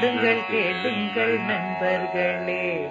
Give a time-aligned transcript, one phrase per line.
[0.00, 2.88] பாடுங்கள் கேளுங்கள் நண்பர்களே.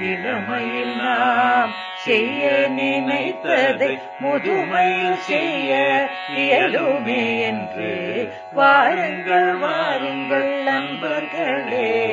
[0.00, 12.10] இளமையில் நாம் செய்ய நினைத்ததை முதுமையில் செய்ய இயலுமே என்று வாருங்கள் வாருங்கள் நண்பர்களே.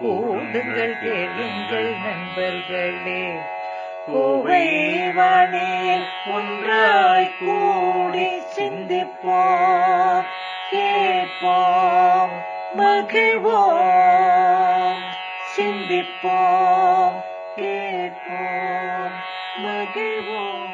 [0.00, 3.38] கூடுங்கள் கேளுங்கள் நண்பர்களே.
[4.06, 4.84] கோவை
[6.32, 10.22] ஒன்றாய் கூடி சிந்திப்போம்
[10.70, 12.54] கேட்போம்.
[12.79, 13.79] மகிழ்வோம்
[15.55, 17.17] சிந்திப்போம்
[17.59, 19.17] கேட்போம்
[19.65, 20.67] மகிழ்வோம்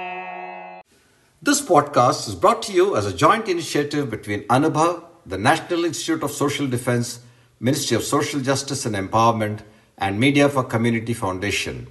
[1.43, 6.23] This podcast is brought to you as a joint initiative between Anubhav, the National Institute
[6.23, 7.19] of Social Defense,
[7.61, 9.59] Ministry of Social Justice and Empowerment,
[9.97, 11.87] and Media for Community Foundation.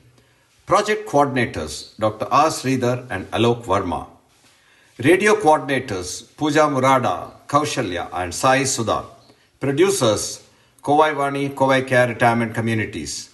[0.68, 2.26] Project coordinators Dr.
[2.30, 2.48] R.
[2.48, 4.08] Sridhar and Alok Verma.
[4.98, 9.04] Radio coordinators Pooja Murada, Kaushalya, and Sai Sudha.
[9.61, 10.41] Producers
[10.81, 13.29] Kovai Vani, Kovai Care Retirement Communities.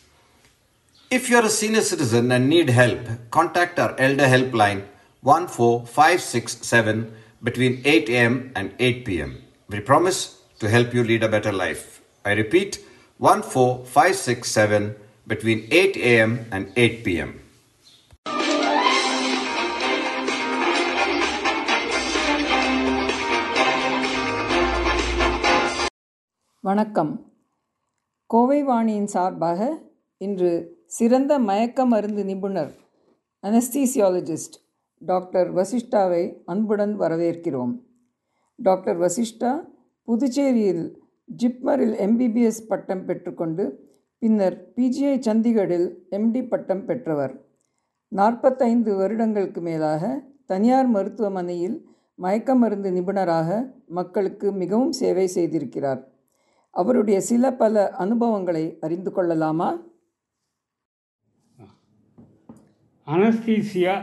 [1.09, 2.99] If you are a senior citizen and need help,
[3.31, 4.83] contact our Elder Helpline
[5.23, 9.41] 14567 between 8 am and 8 pm.
[9.69, 12.01] We promise to help you lead a better life.
[12.25, 12.83] I repeat
[13.19, 14.95] 14567
[15.27, 17.39] between 8 am and 8 pm.
[26.67, 27.31] வணக்கம்.
[28.25, 29.79] கோவை வாணியின் சார்பாக
[30.17, 32.71] இன்று சிறந்த மயக்க மருந்து நிபுணர்
[33.43, 34.55] anaesthesiologist
[34.97, 37.79] doctor வசிஷ்டாவை அன்புடன் வரவேற்கிறோம்.
[38.55, 39.67] Doctor Vasishta
[40.07, 40.97] புதுச்சேரியில்
[41.37, 43.87] ஜிப்மரில் எம்பிபிஎஸ் பட்டம் பெற்றுக்கொண்டு
[44.19, 47.45] பின்னர் பிஜிஐ சண்டிகரில் எம்டி பட்டம் பெற்றவர்.
[48.07, 56.15] நாற்பத்தைந்து வருடங்களுக்கு மேலாக தனியார் மருத்துவமனையில் மயக்க மருந்து நிபுணராக மக்களுக்கு மிகவும் சேவை செய்திருக்கிறார்.
[56.77, 59.69] அவருடைய சில பல அனுபவங்களை அறிந்து கொள்ளலாமா?
[63.07, 63.95] அனஸ்தீசியா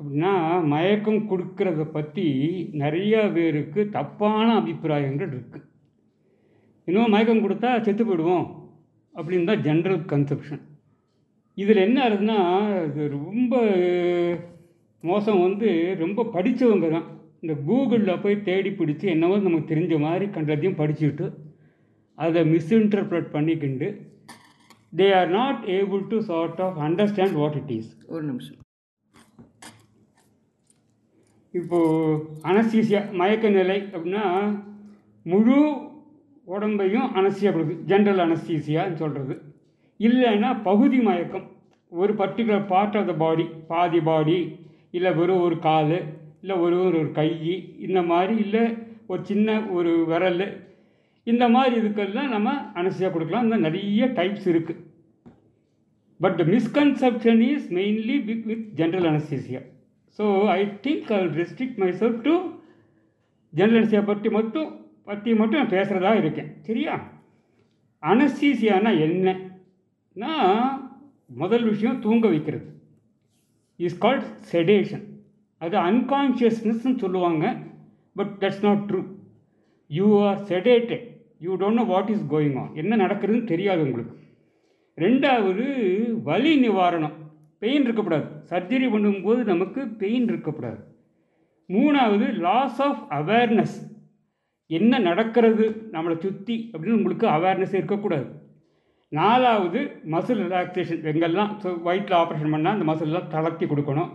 [0.00, 0.32] அப்படின்னா
[0.66, 2.26] மயக்கம் கொடுக்கறத பற்றி
[2.74, 5.64] நிறைய பேருக்கு தப்பான அபிப்பிராயங்கள் இருக்குது
[6.88, 8.46] இன்னும் மயக்கம் கொடுத்தா செத்து போயிடுவோம்
[9.14, 10.62] அப்படின்னு தான் ஜென்ரல் கன்செப்ஷன்
[11.58, 12.38] இதில் என்ன ஆகுதுன்னா
[12.86, 13.54] இது ரொம்ப
[15.04, 17.06] மோசம் வந்து ரொம்ப படித்தவங்க தான்.
[17.42, 21.26] இந்த கூகுளில் போய் தேடி பிடிச்சி என்னவோ நமக்கு தெரிஞ்ச மாதிரி கண்டதையும் படிச்சுட்டு
[22.18, 23.88] அதை misinterpret பண்ணிக்கிண்டு
[24.92, 28.60] they are not able to sort of understand what it is ஒரு நிமிஷம்.
[31.54, 32.16] இப்போது
[32.48, 34.24] அனஸ்தீசியா மயக்க நிலை அப்படின்னா
[35.26, 35.58] முழு
[36.46, 39.34] உடம்பையும் அனஸ்தியா கொடுக்குது ஜென்ரல் அனஸ்தீசியான்னு சொல்கிறது
[40.00, 41.46] இல்லைன்னா பகுதி மயக்கம்
[41.92, 44.38] ஒரு particular part of the body பாதி பாடி
[44.90, 45.96] இல்லை வெறும் ஒரு கால்
[46.42, 47.28] இல்லை ஒரு ஒரு கை
[47.78, 48.64] இந்த மாதிரி இல்லை
[49.06, 50.44] ஒரு சின்ன ஒரு விரல்
[51.32, 52.48] இந்த மாதிரி இதுக்கெல்லாம் நம்ம
[52.80, 53.46] அனஸ்தியா கொடுக்கலாம்.
[53.46, 54.82] இந்த நிறைய டைப்ஸ் இருக்குது
[56.20, 59.60] but misconception is mainly with with general anaesthesia
[60.18, 60.24] so
[60.58, 62.34] I think I restrict myself to
[63.52, 64.70] general anaesthesia பற்றி மட்டும்
[65.08, 66.48] பற்றி மட்டும் நான் பேசுகிறதா இருக்கேன்.
[66.68, 66.94] சரியா?
[68.02, 70.32] அனஸ்தீசியானா என்னன்னா
[71.42, 72.66] முதல் விஷயம் தூங்க வைக்கிறது.
[73.80, 75.04] இஸ் கால்ட் செடேஷன்
[75.62, 77.44] அது அன்கான்ஷியஸ்னஸ்ன்னு சொல்லுவாங்க.
[78.16, 79.02] But that's not true
[79.90, 81.04] you are sedated
[81.44, 84.14] you don't know what is going on என்ன நடக்கிறதுன்னு தெரியாது உங்களுக்கு.
[85.04, 85.64] ரெண்டாவது
[86.28, 87.16] வலி நிவாரணம்.
[87.62, 88.26] பெயின் இருக்கக்கூடாது.
[88.50, 90.80] சர்ஜரி பண்ணும்போது நமக்கு பெயின் இருக்கக்கூடாது.
[91.68, 93.76] மூணாவது லாஸ் ஆஃப் அவேர்னஸ்
[94.70, 95.64] என்ன நடக்கிறது?
[95.94, 98.28] நம்மளை சுற்றி அப்படின்னு உங்களுக்கு அவேர்னஸ் இருக்கக்கூடாது.
[99.12, 99.80] நாலாவது
[100.12, 104.10] மசில் ரிலாக்ஸேஷன் எங்கெல்லாம் ஸோ வயிற்றில் ஆப்ரேஷன் பண்ணால் அந்த மசில்லாம் தளர்த்தி கொடுக்கணும்.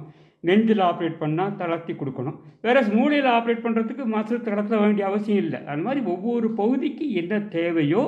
[0.48, 2.38] நெஞ்சில் ஆப்ரேட் பண்ணால் தளர்த்தி கொடுக்கணும்.
[2.66, 5.60] வேற மூளையில் ஆப்ரேட் பண்ணுறதுக்கு மசில் தளர்த்த வேண்டிய அவசியம் இல்லை.
[5.72, 8.04] அது மாதிரி ஒவ்வொரு பகுதிக்கு என்ன தேவையோ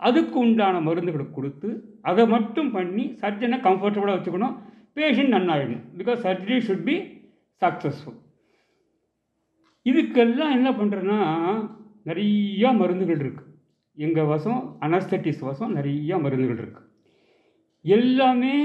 [0.00, 1.68] அதுக்கு உண்டான மருந்துகளை கொடுத்து
[2.10, 4.56] அதை மட்டும் பண்ணி சர்ஜனை கம்ஃபர்டபுளாக வச்சுக்கணும்.
[4.98, 5.84] Patient நன்னாயிடணும்.
[6.00, 6.96] Because surgery should be
[7.62, 8.18] successful
[9.86, 11.20] இதுக்கெல்லாம் என்ன பண்ணுறேன்னா
[12.08, 13.50] நிறையா மருந்துகள் இருக்குது
[13.98, 16.88] எங்கள் வசம் அனஸ்தட்டிஸ் வசம் நிறையா மருந்துகள் இருக்குது
[17.84, 18.56] எல்லாமே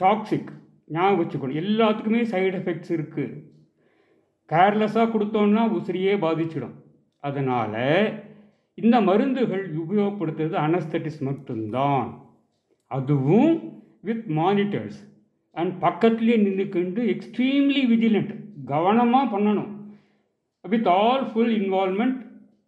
[0.00, 0.52] டாக்ஸிக்
[0.88, 1.60] ஞாபகம் வச்சுக்கணும்.
[1.62, 3.40] எல்லாத்துக்குமே சைடு எஃபெக்ட்ஸ் இருக்குது
[4.50, 6.76] கேர்லெஸ்ஸாக கொடுத்தோன்னா உசிரியே பாதிச்சிடும்.
[7.24, 7.80] அதனால்
[8.78, 12.08] இந்த மருந்துகள் உபயோகப்படுத்துறது அனஸ்தட்டிஸ் மட்டும்தான்.
[12.90, 13.54] அதுவும்
[14.08, 14.98] வித் மானிட்டர்ஸ்
[15.56, 18.32] அண்ட் பக்கத்துலேயே நின்றுக்கிண்டு எக்ஸ்ட்ரீம்லி விஜிலண்ட்
[18.72, 19.70] கவனமாக பண்ணணும்.
[20.64, 22.18] With all full involvement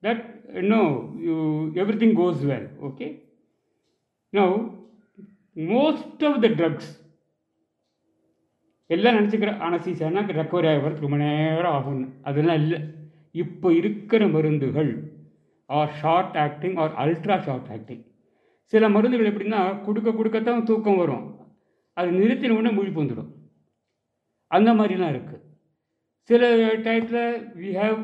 [0.07, 0.25] that
[0.73, 0.83] no
[1.27, 1.37] you
[2.03, 3.07] everything goes well okay
[4.33, 4.47] no
[5.57, 6.91] most of the drugs
[8.94, 12.09] எல்லாம் நினச்சிக்கிற அனசீசியானா ரெக்கவரி ஆகிறதுக்கு ரொம்ப நேரம் ஆகும்னு.
[12.29, 12.79] அதெல்லாம் இல்லை.
[13.43, 14.91] இப்போ இருக்கிற மருந்துகள்
[15.79, 18.05] are short acting or ultra short acting
[18.73, 21.25] சில மருந்துகள் எப்படின்னா கொடுக்க கொடுக்கத்தான் தூக்கம் வரும்.
[21.97, 23.33] அது நிறுத்தின உடனே முழிப்பு வந்துடும்
[24.50, 25.43] அந்த மாதிரிலாம் இருக்குது
[26.31, 26.43] சில
[26.85, 27.25] டயத்தில்
[27.62, 28.00] we have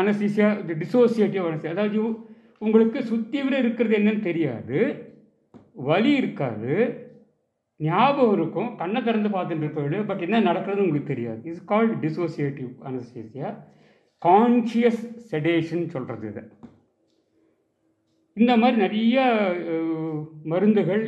[0.00, 0.48] anaesthesia
[0.82, 2.00] dissociative anaesthesia அதாவது
[2.66, 4.78] உங்களுக்கு சுற்றி விட இருக்கிறது என்னன்னு தெரியாது.
[5.88, 6.74] வலி இருக்காது.
[7.88, 11.40] ஞாபகம் இருக்கும் கண்ணை திறந்து பார்த்துட்டு இருப்பது பட் என்ன நடக்கிறதுன்னு உங்களுக்கு தெரியாது.
[11.50, 13.50] It's called dissociative anaesthesia
[14.22, 16.42] conscious sedation சொல்கிறது இதை.
[18.36, 19.16] இந்த மாதிரி நிறைய
[20.52, 21.04] மருந்துகள்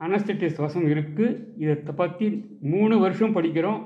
[0.00, 2.26] அனஸ்தட்டிஸ் வசம் இருக்குது இதை பற்றி
[2.74, 3.80] மூணு வருஷம் படிக்கிறோம்.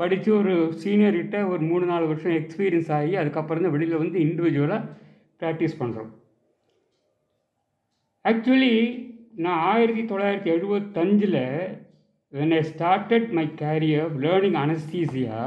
[0.00, 0.52] படித்து ஒரு
[0.82, 4.88] சீனியர்கிட்ட ஒரு மூணு நாலு வருஷம் எக்ஸ்பீரியன்ஸ் ஆகி அதுக்கப்புறம் தான் வெளியில் வந்து இண்டிவிஜுவலாக
[5.40, 6.10] ப்ராக்டிஸ் பண்ணுறோம்
[8.24, 8.72] ஆக்சுவலி
[9.42, 11.40] நான் ஆயிரத்தி தொள்ளாயிரத்தி எழுபத்தஞ்சில்
[12.32, 15.38] when I started my career learning anaesthesia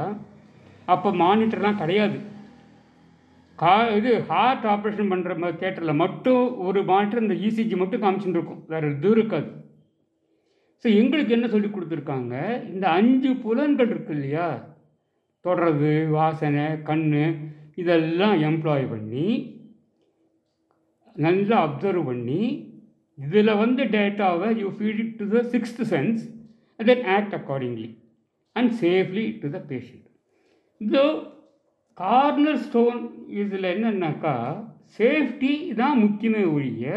[0.94, 2.18] அப்போ மானிட்டர்லாம் கிடையாது.
[3.58, 8.92] கா இது ஹார்ட் ஆப்ரேஷன் பண்ணுற தேட்டரில் மட்டும் ஒரு மானிட்டர் இந்த இசிஜி மட்டும் காமிச்சுட்டு இருக்கும் வேறு
[8.94, 9.50] எதுவும் இருக்காது.
[10.84, 12.34] ஸோ எங்களுக்கு என்ன சொல்லி கொடுத்துருக்காங்க?
[12.72, 14.48] இந்த அஞ்சு புலன்கள் இருக்கு இல்லையா?
[15.44, 17.06] தொடர்றது வாசனை கண்
[17.82, 19.28] இதெல்லாம் எம்ப்ளாய் பண்ணி
[21.16, 22.42] நல்லா அப்சர்வ் பண்ணி
[23.18, 26.20] இதில் வந்து டேட்டாவை you feed it to the sixth sense
[26.80, 27.90] then act accordingly
[28.56, 30.06] and safely to the patient
[30.80, 31.04] இது
[31.98, 33.00] கார்னர் ஸ்டோன்
[33.42, 34.34] இதில் என்னன்னாக்கா
[34.98, 36.92] சேஃப்டி தான் முக்கியமே ஒழிய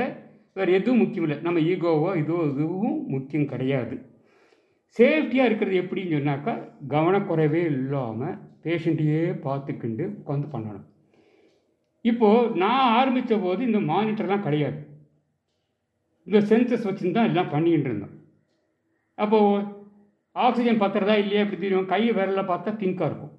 [0.58, 1.38] வேறு எதுவும் முக்கியம் இல்லை.
[1.46, 3.96] நம்ம ஈகோவோ இதோ இதுவும் முக்கியம் கிடையாது.
[5.00, 6.54] சேஃப்டியாக இருக்கிறது எப்படின்னு சொன்னாக்கா
[6.94, 10.88] கவனக்குறைவே இல்லாமல் பேஷண்ட்டையே பார்த்துக்கிண்டு உட்காந்து பண்ணணும்.
[12.06, 14.80] இப்போது நான் ஆரம்பித்த போது இந்த மானிட்டர்லாம் கிடையாது.
[16.28, 18.16] இந்த சென்சஸ் வச்சுன்னு தான் எல்லாம் பண்ணிக்கிட்டு இருந்தோம்
[19.18, 19.62] அப்போது
[20.36, 21.88] ஆக்சிஜன் பத்துறதா இல்லையா இப்படி தெரியும்?
[21.94, 23.34] கை விரலில் பார்த்தா திங்காக இருக்கும்.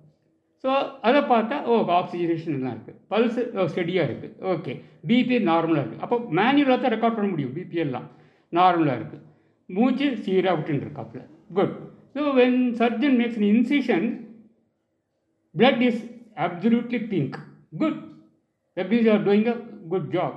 [0.65, 0.71] ஸோ
[1.09, 3.39] அதை பார்த்தா ஓ ஆக்சிஜனேஷன் தான் இருக்குது பல்ஸ்
[3.71, 4.73] ஸ்டெடியாக இருக்குது ஓகே
[5.11, 7.55] பிபி நார்மலாக இருக்குது அப்போ மேனுவலாக தான் ரெக்கார்ட் பண்ண முடியும்.
[7.59, 8.09] பிபி எல்லாம்
[8.53, 9.25] நார்மலாக இருக்குது
[9.69, 11.23] மூச்சு சீராக விட்டுருக்காப்புல
[11.59, 11.75] good
[12.17, 14.07] so when surgeon makes in incision
[15.55, 16.03] blood is
[16.47, 17.37] absolutely pink
[17.83, 17.99] good
[18.77, 19.57] that means you doing a
[19.89, 20.37] good job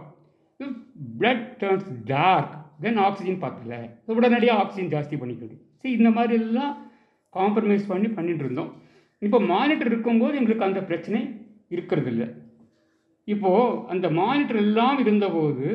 [0.59, 0.77] if
[1.19, 2.53] blood turns dark
[2.83, 3.73] then oxygen பத்தல.
[4.05, 5.55] உடனடியாக ஆக்சிஜன் ஜாஸ்தி பண்ணிக்கிறது.
[5.79, 6.73] சரி இந்த மாதிரி எல்லாம்
[7.33, 8.71] காம்ப்ரமைஸ் பண்ணி பண்ணிட்டு இருந்தோம்.
[9.19, 11.19] இப்போ மானிட்டர் இருக்கும்போது எங்களுக்கு அந்த பிரச்சனை
[11.69, 12.27] இருக்கிறது இல்லை
[13.27, 15.67] இப்போது அந்த மானிட்டர் எல்லாம் இருந்தபோது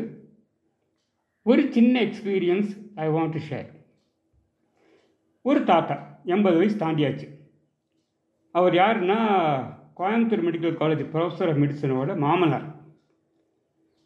[1.42, 2.70] ஒரு சின்ன experience
[3.04, 3.68] I want to share
[5.44, 7.26] ஒரு தாத்தா எண்பது வயசு தாண்டியாச்சு.
[8.54, 9.18] அவர் யாருன்னா
[10.00, 12.66] Coimbatore medical college professor of மெடிசனோட மாமனார்.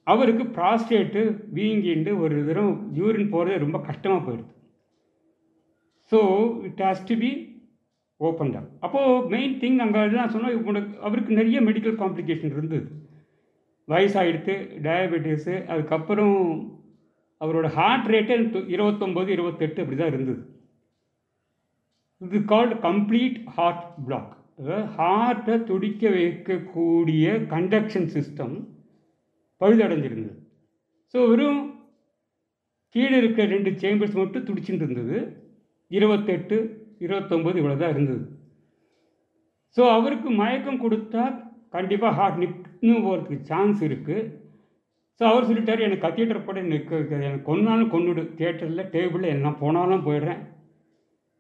[0.07, 1.21] அவருக்கு ப்ராஸ்டேட்டு
[1.57, 4.51] வீங்கிண்டு ஒரு தரம் யூரின் போகிறதே ரொம்ப கஷ்டமாக போயிடுது.
[6.13, 6.19] So
[6.69, 7.31] it has to be
[8.21, 12.87] open up அப்போது மெயின் திங் அங்கே நான் சொன்னேன் உனக்கு அவருக்கு நிறைய மெடிக்கல் காம்ப்ளிகேஷன் இருந்தது.
[13.89, 14.55] வயசாகிடுத்து
[14.87, 16.37] டயபெட்டிஸு அதுக்கப்புறம்
[17.41, 18.37] அவரோட ஹார்ட் ரேட்டே
[18.75, 20.43] இருபத்தொம்போது இருபத்தெட்டு அப்படி தான் இருந்தது.
[22.21, 28.55] இது கால்டு கம்ப்ளீட் ஹார்ட் பிளாக் அதாவது ஹார்ட்டை துடிக்க வைக்கக்கூடிய கண்டக்ஷன் சிஸ்டம்
[29.61, 30.37] பழுதடைஞ்சிருந்தது.
[31.15, 31.61] ஸோ வெறும்
[32.95, 35.19] கீழே இருக்க ரெண்டு சேம்பர்ஸ் மட்டும் துடிச்சுட்டு இருந்தது
[35.91, 36.57] இருபத்தெட்டு
[37.05, 38.25] இருபத்தொம்போது இவ்வளோ தான் இருந்தது.
[39.77, 41.25] ஸோ அவருக்கு மயக்கம் கொடுத்தா
[41.77, 44.23] கண்டிப்பாக ஹார்ட் நிற்கணும் போகிறதுக்கு சான்ஸ் இருக்குது
[45.21, 50.05] ஸோ அவர் சொல்லிட்டார் எனக்கு கத்தீட்டர் போட நிற்க வைக்காது எனக்கு கொன்னாலும் கொண்டுடு தியேட்டரில் டேபிளில் என்ன போனாலும்
[50.07, 50.41] போயிடுறேன்.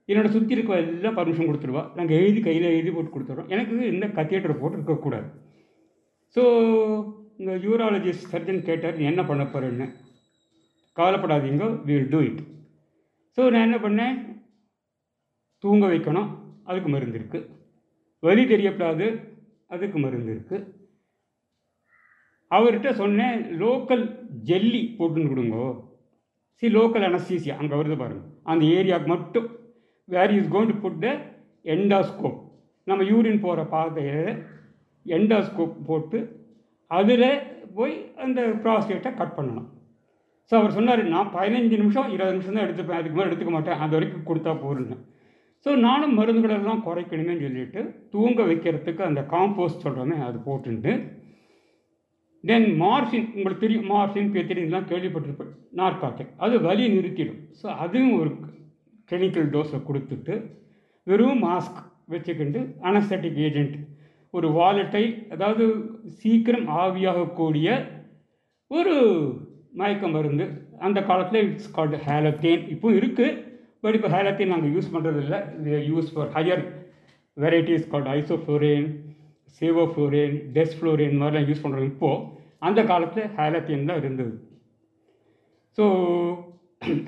[0.09, 3.51] என்னோட சுற்றி இருக்க எல்லாம் பர்மிஷன் கொடுத்துருவா நாங்கள் எழுதி கையில் எழுதி போட்டு கொடுத்துட்றோம்.
[3.55, 5.29] எனக்கு இந்த கத்தியேட்டர் போட்டு இருக்கக்கூடாது.
[6.37, 6.43] ஸோ
[7.39, 9.87] இந்த யூராலஜிஸ்ட் சர்ஜன் கேட்டார் நீ என்ன பண்ண போகிறேன்னு
[10.97, 12.43] கவலைப்படாதீங்க வில் டூ இட்
[13.39, 14.17] ஸோ நான் என்ன பண்ணேன்?
[15.65, 16.29] தூங்க வைக்கணும்
[16.69, 17.49] அதுக்கு மருந்து இருக்குது
[18.23, 19.07] வலி தெரியப்படாது
[19.75, 20.67] அதுக்கு மருந்து இருக்குது
[22.51, 24.05] அவர்கிட்ட சொன்னேன் லோக்கல்
[24.49, 25.67] ஜெல்லி போட்டுன்னு கொடுங்கோ.
[26.59, 29.49] சி லோக்கல் அனஸ்தீசியா அங்கே வருது பாருங்கள் அந்த ஏரியாவுக்கு மட்டும்.
[30.09, 31.09] Where is going to put the
[31.65, 32.39] endoscope
[32.87, 34.19] நம்ம யூரின் போகிற பாதையை
[35.07, 36.19] எண்டாஸ்கோப் போட்டு
[36.91, 37.29] அதில்
[37.77, 39.69] போய் அந்த ப்ராஸ்டேட்டை கட் பண்ணணும்.
[40.51, 42.99] ஸோ அவர் சொன்னார் நான் பதினஞ்சு நிமிஷம் இருபது நிமிஷம் தான் எடுத்துப்பேன்.
[43.01, 43.81] அதுக்கு மேலே எடுத்துக்க மாட்டேன்.
[43.85, 44.97] அது வரைக்கும் கொடுத்தா போதுன்னு
[45.67, 47.83] ஸோ நானும் மருந்துகளெல்லாம் குறைக்கணுமே சொல்லிட்டு
[48.15, 50.93] தூங்க வைக்கிறதுக்கு அந்த காம்போஸ்ட் சொல்கிறோமே அது போட்டுட்டு
[52.45, 57.41] தென் மார்ஃபின் உங்களுக்கு தெரியும் மார்ஃபின் பேத்திரின்லாம் கேள்விப்பட்டிருப்பேன் நார்காட்டிக் அது வலி நிறுத்திடும்.
[57.61, 58.31] ஸோ அதுவும் ஒரு
[59.11, 60.35] கெமிக்கல் டோஸை கொடுத்துட்டு
[61.07, 61.81] வெறும் மாஸ்க்
[62.15, 62.61] வச்சுக்கிண்டு
[62.91, 63.77] அனஸ்தட்டிக் ஏஜென்ட்
[64.37, 65.65] ஒரு வாலெட்டை அதாவது
[66.21, 67.69] சீக்கிரம் ஆவியாகக்கூடிய
[68.71, 68.95] ஒரு
[69.81, 70.47] மயக்க மருந்து.
[70.87, 73.33] அந்த காலத்தில் இட்ஸ் கால்டு ஹேலத்தேன் இப்போ இருக்குது
[73.83, 76.63] பட் இப்போ ஹேலத்தேன் நாங்கள் யூஸ் பண்ணுறது இல்லை use for higher
[77.37, 78.87] varieties called isoflurane
[79.61, 82.25] sevoflurane desflurane மாதிரிலாம் யூஸ் பண்ணுறோம் இப்போது
[82.69, 84.35] அந்த காலத்தில் ஹேலத்தேன் தான் இருந்தது.
[85.79, 85.85] ஸோ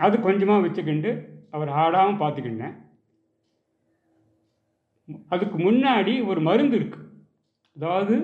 [0.07, 1.11] அது கொஞ்சமாக வச்சுக்கிண்டு
[1.57, 2.77] அவர் ஆடாமல் பார்த்துக்கிட்டேன்
[5.35, 7.05] அதுக்கு முன்னாடி ஒரு மருந்து இருக்குது
[7.77, 8.17] அதாவது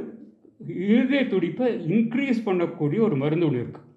[0.88, 3.88] இருதய துடிப்பை இன்க்ரீஸ் பண்ணக்கூடிய ஒரு மருந்து ஒன்று இருக்குது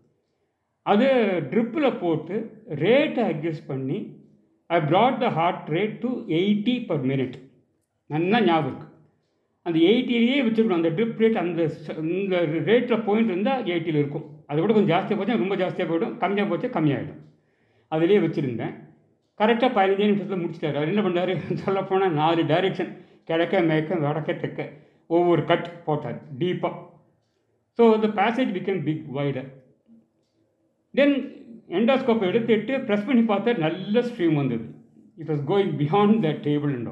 [0.86, 1.08] அது
[1.52, 2.36] ட்ரிப்பில் போட்டு
[2.84, 4.00] ரேட்டை அட்ஜஸ்ட் பண்ணி
[4.70, 6.10] I brought the heart rate to
[6.40, 7.38] eighty per minute
[8.10, 8.94] நல்லா ஞாபகம் இருக்குது
[9.66, 10.80] அந்த எயிட்டிலேயே வச்சுருக்கணும்.
[10.82, 11.62] அந்த ட்ரிப் ரேட் அந்த
[12.02, 12.36] இந்த
[12.68, 14.26] ரேட்டில் பாயிண்ட் இருந்தால் எயிட்டியில் இருக்கும்.
[14.48, 16.16] அதை விட கொஞ்சம் ஜாஸ்தியாக போச்சு ரொம்ப ஜாஸ்தியாக போயிடும்.
[16.24, 17.22] கம்மியாக போச்சு கம்மியாகிடும்
[17.92, 18.74] அதிலே வச்சுருந்தேன்.
[19.40, 20.78] கரெக்டாக பதினஞ்சு நிமிஷத்தில் முடிச்சிட்டாரு.
[20.80, 21.32] அவர் என்ன பண்ணார்?
[21.64, 22.92] சொல்லப்போனால் நாலு டைரெக்ஷன்
[23.24, 24.60] கிழக்க மேற்க வடக்க தெற்க.
[25.10, 26.76] ஒவ்வொரு கட் போட்டார் டீப்பாக
[27.80, 29.50] ஸோ இந்த passage become big wider
[30.96, 31.16] then
[31.78, 34.66] எண்டோஸ்கோப்பை எடுத்துட்டு ப்ரெஸ் பண்ணி பார்த்தா நல்ல ஸ்ட்ரீம் வந்தது.
[35.22, 36.92] It was going beyond the table and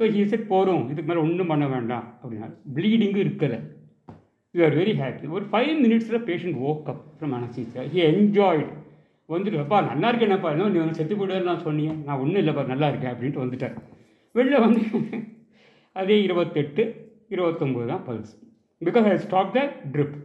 [0.00, 2.06] so he said போகிறோம் இதுக்கு மேலே ஒன்றும் பண்ண வேண்டாம்.
[2.22, 3.58] அப்படின்னா ப்ளீடிங்கும் இருக்கலை.
[4.54, 8.66] யூ ஆர் வெரி ஹாப்பி ஒரு ஃபைவ் மினிட்ஸில் patient woke up from anaesthesia he enjoyed
[9.28, 11.92] வந்துட்டு அப்பா நல்லா இருக்கேனப்பா என்ன நீ வந்து செத்து போயிடுன்னு நான் சொன்னீங்க.
[12.06, 13.74] நான் ஒன்றும் இல்லைப்பா நல்லா இருக்கேன் அப்படின்ட்டு வந்துட்டேன்
[14.34, 14.82] வெளில வந்து
[15.96, 16.84] அதே இருபத்தெட்டு
[17.34, 18.32] இருபத்தொம்போது தான் pulse.
[18.86, 19.60] Because I stop the
[19.92, 20.16] drip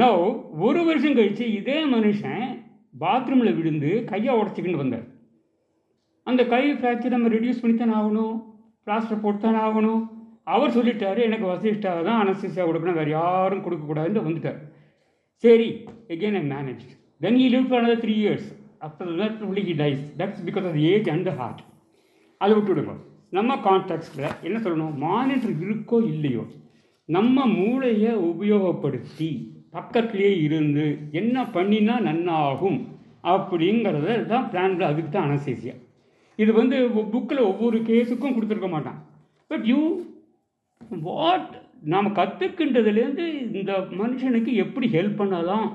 [0.00, 0.08] no
[0.66, 2.44] ஒரு வருஷம் கழித்து இதே மனுஷன்
[3.02, 5.06] பாத்ரூமில் விழுந்து கையை உடச்சிக்கிட்டு வந்தார்.
[6.26, 8.36] அந்த கை ஃப்ராக்சர் நம்ம ரெடியூஸ் பண்ணித்தானே ஆகணும்.
[8.86, 10.02] பிளாஸ்டர் போட்டுத்தானே ஆகணும்.
[10.54, 12.98] அவர் சொல்லிட்டாரு எனக்கு வசிஷ்டாக தான் அனஸ்திசியா கொடுக்கணும்.
[13.00, 14.60] வேறு யாரும் கொடுக்கக்கூடாதுன்னு வந்துட்டார்.
[15.44, 15.68] சரி
[16.14, 16.86] again I manage
[17.24, 18.48] then he live for three years
[18.86, 21.60] after that only he dies that's because of age and heart
[22.40, 22.94] அதை விட்டு அதை விட்டுவிடுங்க.
[23.36, 24.94] நம்ம கான்டெக்ட்டில் என்ன சொல்லணும்?
[25.06, 26.44] மானிட்டர் இருக்கோ இல்லையோ
[27.08, 29.30] நம்ம மூளையை உபயோகப்படுத்தி
[29.76, 30.84] பக்கத்துலேயே இருந்து
[31.20, 32.78] என்ன பண்ணினா நன்னாகும்
[33.32, 35.74] அப்படிங்கிறத தான் பிளான்ல அதுக்கு தான் அனசேசியா
[36.38, 36.76] இது வந்து
[37.12, 39.00] புக்கில் ஒவ்வொரு கேஸுக்கும் கொடுத்துருக்க மாட்டான்.
[39.50, 39.80] பட் யூ
[41.08, 41.50] வாட்
[41.92, 43.26] நாம் கற்றுக்கின்றதுலேருந்து
[43.58, 45.68] இந்த மனுஷனுக்கு எப்படி ஹெல்ப் பண்ணலாம்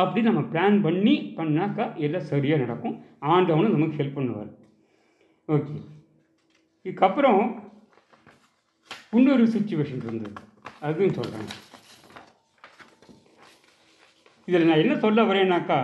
[0.00, 2.96] அப்படி நம்ம பிளான் பண்ணி பண்ணாக்கா எல்லாம் சரியாக நடக்கும்.
[3.34, 4.50] ஆண்டவனும் நமக்கு ஹெல்ப் பண்ணுவார்.
[5.48, 5.76] ஓகே
[6.86, 7.40] இதுக்கப்புறம்
[9.12, 10.36] இன்னொரு சுச்சுவேஷன் இருந்தது.
[10.80, 11.50] அதுவும் சொல்கிறேன்
[14.48, 15.80] இதில் நான் என்ன சொல்ல வரேன்னாக்கா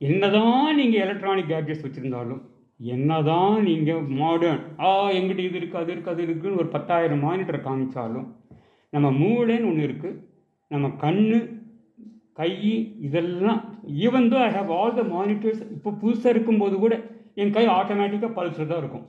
[0.00, 2.42] என்னதான் நீங்கள் எலக்ட்ரானிக் கேட்ஜெட்ஸ் வச்சுருந்தாலும்
[2.80, 8.28] என்னதான் நீங்கள் மாடர்ன் ஆ எங்கிட்ட இது இருக்குது அது இருக்குது அது இருக்குதுன்னு ஒரு பத்தாயிரம் மானிட்டர் காமிச்சாலும்
[8.92, 10.18] நம்ம மூளைன்னு ஒன்று இருக்குது
[10.70, 11.22] நம்ம கண்
[12.32, 12.50] கை
[13.00, 13.60] இதெல்லாம்
[14.04, 16.94] even though I have all the monitors இப்போ புதுசாக இருக்கும்போது கூட
[17.42, 19.06] என் கை ஆட்டோமேட்டிக்காக பல்ஸில் தான் இருக்கும்.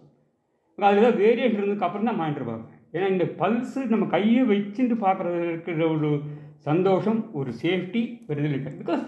[0.77, 2.75] அதில் தான் வேரியன்ட் இருந்ததுக்கு அப்புறம் தான் மானிட்டர் பார்ப்பேன்.
[2.95, 6.09] ஏன்னா இந்த பல்ஸு நம்ம கையை வச்சுட்டு பார்க்குறது இருக்கிற ஒரு
[6.67, 9.03] சந்தோஷம் ஒரு சேஃப்டி ஒரு இதில் இருக்கு பிகாஸ்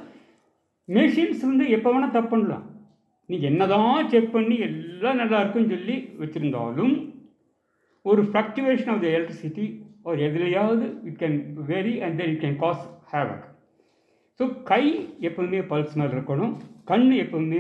[0.90, 2.66] மெஷின்ஸ் வந்து எப்போ வேணால் தப்பு பண்ணலாம்.
[3.30, 6.96] நீ என்னதான் செக் பண்ணி எல்லாம் நல்லா இருக்குன்னு சொல்லி வச்சுருந்தாலும்
[8.06, 9.66] ஒரு ஃப்ளக்சுவேஷன் ஆஃப் த எலக்ட்ரிசிட்டி
[10.08, 11.38] ஒரு எதுலையாவது it can
[11.72, 13.46] very and then it can cause havoc
[14.42, 14.84] so கை
[15.28, 16.54] எப்போதுமே பல்ஸ் இருக்கணும்.
[16.92, 17.60] கண் எப்போதுமே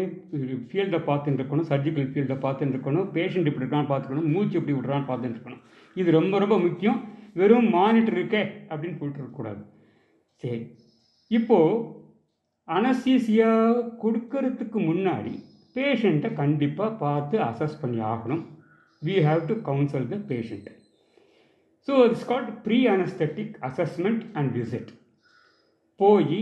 [0.69, 4.29] ஃபீல்டை பார்த்துட்டு இருக்கணும் சர்ஜிக்கல் ஃபீல்டை பார்த்துட்டு இருக்கணும் பேஷண்ட் இப்படி இருக்கான்னு பார்த்துக்கணும்.
[4.33, 5.61] மூச்சு எப்படி விடுறான்னு பார்த்துட்டு இருக்கணும்
[5.95, 6.99] இது ரொம்ப ரொம்ப முக்கியம்.
[7.39, 9.61] வெறும் மானிட்டர் இருக்கே அப்படின்னு போயிட்டு இருக்கக்கூடாது
[10.43, 10.61] சரி.
[11.31, 11.99] இப்போது
[12.67, 13.51] அனஸ்தீசியா
[14.03, 15.33] கொடுக்கறதுக்கு முன்னாடி
[15.75, 18.43] பேஷண்ட்டை கண்டிப்பாக பார்த்து அசஸ் பண்ணி ஆகணும்.
[19.01, 20.71] We have to counsel the patient
[21.87, 24.91] so it's called pre anaesthetic assessment and visit
[25.99, 26.41] போய்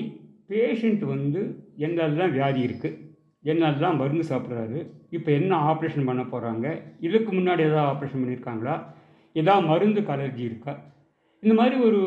[0.49, 1.41] பேஷண்ட் வந்து
[1.77, 3.07] என்னெல்லாம் வியாதி இருக்குது
[3.45, 4.79] என்னெல்லாம் மருந்து சாப்பிட்றாரு.
[5.09, 8.75] இப்போ என்ன ஆப்ரேஷன் பண்ண போகிறாங்க இதுக்கு முன்னாடி ஏதாவது ஆப்ரேஷன் பண்ணியிருக்காங்களா
[9.33, 10.73] ஏதாவது மருந்துக்கு அலர்ஜி இருக்கா?
[11.39, 12.01] இந்த மாதிரி ஒரு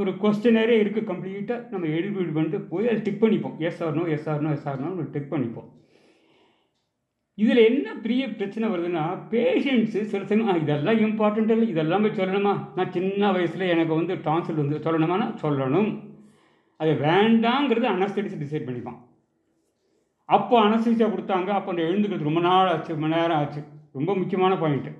[0.00, 3.56] ஒரு கொஸ்டினரே இருக்குது கம்ப்ளீட்டாக நம்ம எழுதி பண்ணிட்டு போய் அதை டிக் பண்ணிப்போம்.
[3.58, 5.68] Yes or no yes or no yes or no tick பண்ணிப்போம்.
[7.34, 11.68] இதில் என்ன பெரிய பிரச்சனை வருதுன்னா பேஷண்ட்ஸு சில சமயம் இதெல்லாம் இம்பார்ட்டண்ட் இல்லை.
[11.68, 12.54] இதெல்லாம் போய் சொல்லணுமா?
[12.74, 15.90] நான் சின்ன வயசில் எனக்கு வந்து டான்சல் வந்து சொல்லணுமானா சொல்லணும்.
[16.80, 18.98] அது வேண்டாங்கிறது அனஸ்தடிச்சு டிசைட் பண்ணிப்பான்.
[20.36, 23.60] அப்போ அனஸ்தீசியா கொடுத்தாங்க அப்போ அந்த எழுந்துக்கிறது ரொம்ப நாள் ஆச்சு ரொம்ப நேரம் ஆச்சு.
[23.98, 24.92] ரொம்ப முக்கியமான பாயிண்ட்டு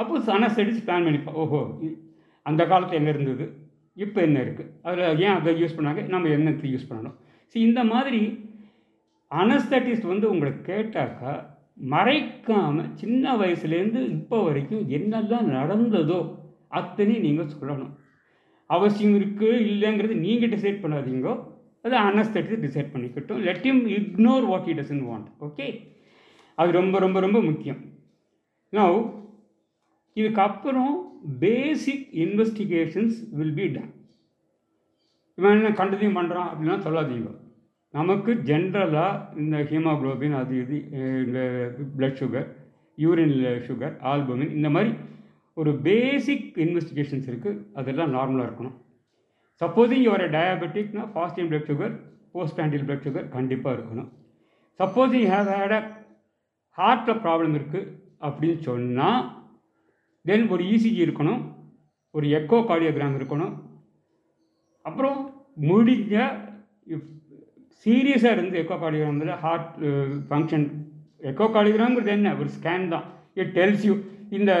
[0.00, 1.60] அப்போ அனஸ்தடிச்சு பிளான் பண்ணிப்பான் ஓஹோ
[2.46, 3.46] அந்த காலத்தில் என்ன இருந்தது?
[4.04, 6.02] இப்போ என்ன இருக்குது அதில் ஏன் அதை யூஸ் பண்ணாங்க?
[6.12, 7.16] நம்ம என்னத்தை யூஸ் பண்ணணும்?
[7.50, 8.20] சரி இந்த மாதிரி
[9.30, 11.32] அனஸ்தட்டிஸ்ட் வந்து உங்களை கேட்டாக்கா
[11.94, 16.20] மறைக்காமல் சின்ன வயசுலேருந்து இப்போ வரைக்கும் என்னெல்லாம் நடந்ததோ
[16.78, 17.92] அத்தனையும் நீங்கள் சொல்லணும்.
[18.76, 21.28] அவசியம் இருக்குது இல்லைங்கிறது நீங்கள் டிசைட் பண்ணாதீங்க.
[21.86, 23.40] அது anaesthetist decide பண்ணிக்கட்டும்.
[23.48, 25.66] Let him ignore what he doesn't want okay
[26.60, 27.80] அது ரொம்ப ரொம்ப ரொம்ப முக்கியம்.
[28.76, 28.98] நவ்
[30.20, 30.94] இதுக்கப்புறம்
[31.44, 33.92] basic investigations will be done
[35.38, 37.30] இவன் என்ன கண்டதையும் பண்ணுறான் அப்படின்னா சொல்லாதீங்க.
[37.94, 40.76] நமக்கு ஜென்ரலாக இந்த ஹீமோகுளோபின் அது இது
[41.24, 41.40] இந்த
[41.98, 42.48] blood sugar
[43.04, 43.34] urine
[43.68, 44.90] sugar albumin இந்த மாதிரி
[45.56, 48.76] ஒரு பேசிக் இன்வெஸ்டிகேஷன்ஸ் இருக்குது அதெல்லாம் நார்மலாக இருக்கணும்.
[49.60, 51.94] Supposing your டயபெட்டிக்னா fasting blood sugar
[52.64, 54.08] postprandial blood sugar கண்டிப்பாக இருக்கணும்.
[54.80, 55.82] சப்போஸிங் ஹேவ் ஹேட் அ
[56.78, 57.88] ஹார்ட்டில் ப்ராப்ளம் இருக்குது
[58.26, 59.22] அப்படின்னு சொன்னால்
[60.28, 61.42] தென் ஒரு இசிஜி இருக்கணும்
[62.14, 63.52] ஒரு எக்கோ கார்டியோகிராம் இருக்கணும்.
[64.88, 65.18] அப்புறம்
[65.70, 66.14] முடிஞ்ச
[67.84, 69.70] சீரியஸாக இருந்து எக்கோ கார்டியோகிராமில் ஹார்ட்
[70.28, 70.66] ஃபங்க்ஷன்
[71.30, 72.28] எக்கோ கார்டியோகிராம்ங்கிறது என்ன?
[72.40, 73.06] ஒரு ஸ்கேன் தான்.
[73.42, 73.94] இட் டெல்ஸ் யூ
[74.38, 74.52] இந்த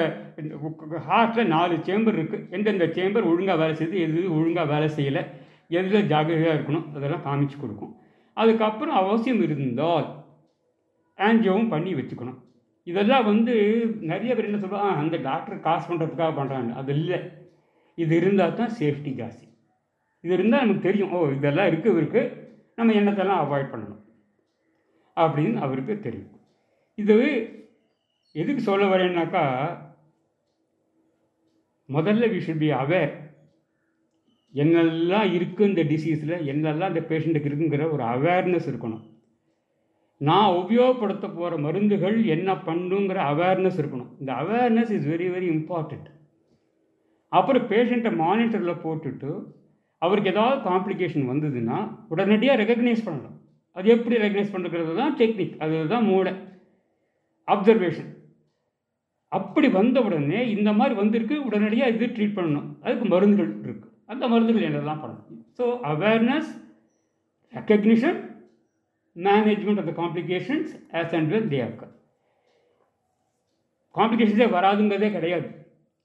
[1.08, 5.22] ஹார்ட்டில் நாலு சேம்பர் இருக்குது எந்தெந்த சேம்பர் ஒழுங்காக வேலை செய்யுது எது ஒழுங்காக வேலை செய்யலை
[5.78, 7.92] எதில் ஜாகிரதையாக இருக்கணும் அதெல்லாம் காமிச்சு கொடுக்கும்.
[8.36, 10.08] அதுக்கப்புறம் அவசியம் இருந்தால்
[11.26, 12.38] ஆன்ஜியோவும் பண்ணி வச்சுக்கணும்.
[12.90, 13.54] இதெல்லாம் வந்து
[14.10, 17.18] நிறைய பேர் என்ன சொல்லுவாங்க அந்த டாக்டர் காசு பண்ணுறதுக்காக பண்ணுறாங்க அது இல்லை.
[18.02, 19.46] இது இருந்தால் தான் சேஃப்டி ஜாஸ்தி.
[20.24, 22.22] இது இருந்தால் நமக்கு தெரியும் ஓ இதெல்லாம் இருக்குது இருக்கு.
[22.78, 24.02] நம்ம எண்ணத்தெல்லாம் அவாய்ட் பண்ணணும்
[25.16, 26.32] அப்படின்னு அவருக்கு தெரியும்.
[27.02, 27.16] இது
[28.34, 29.44] எதுக்கு சொல்ல வரேன்னாக்கா
[31.88, 33.12] முதல்ல வி ஷுட் பி அவேர்
[34.54, 39.02] என்னெல்லாம் இருக்குது இந்த டிசீஸில் என்னெல்லாம் இந்த பேஷண்ட்டுக்கு இருக்குங்கிற ஒரு அவேர்னஸ் இருக்கணும்.
[40.20, 44.10] நான் உபயோகப்படுத்த போகிற மருந்துகள் என்ன பண்ணுங்கிற அவேர்னஸ் இருக்கணும்.
[44.20, 46.08] இந்த awareness is very very important
[47.32, 49.30] அப்புறம் பேஷண்ட்டை மானிட்டரில் போட்டுட்டு
[50.02, 51.78] அவருக்கு ஏதாவது காம்ப்ளிகேஷன் வந்ததுன்னா
[52.12, 53.36] உடனடியாக ரெகக்னைஸ் பண்ணணும்.
[53.76, 56.32] அது எப்படி ரெகக்னைஸ் பண்ணுறது தான் டெக்னிக் அதுதான் மூளை.
[57.48, 58.10] அப்சர்வேஷன்
[59.32, 62.68] அப்படி வந்த உடனே இந்த மாதிரி வந்திருக்கு உடனடியாக இது ட்ரீட் பண்ணணும்.
[62.84, 65.44] அதுக்கு மருந்துகள் இருக்குது அந்த மருந்துகள் என்னெல்லாம் பண்ணணும்?
[65.58, 66.50] So awareness
[67.54, 68.18] recognition
[69.16, 71.94] management of the complications as and well they occur
[73.94, 75.48] காம்ப்ளிகேஷன்ஸே வராதுங்கிறதே கிடையாது.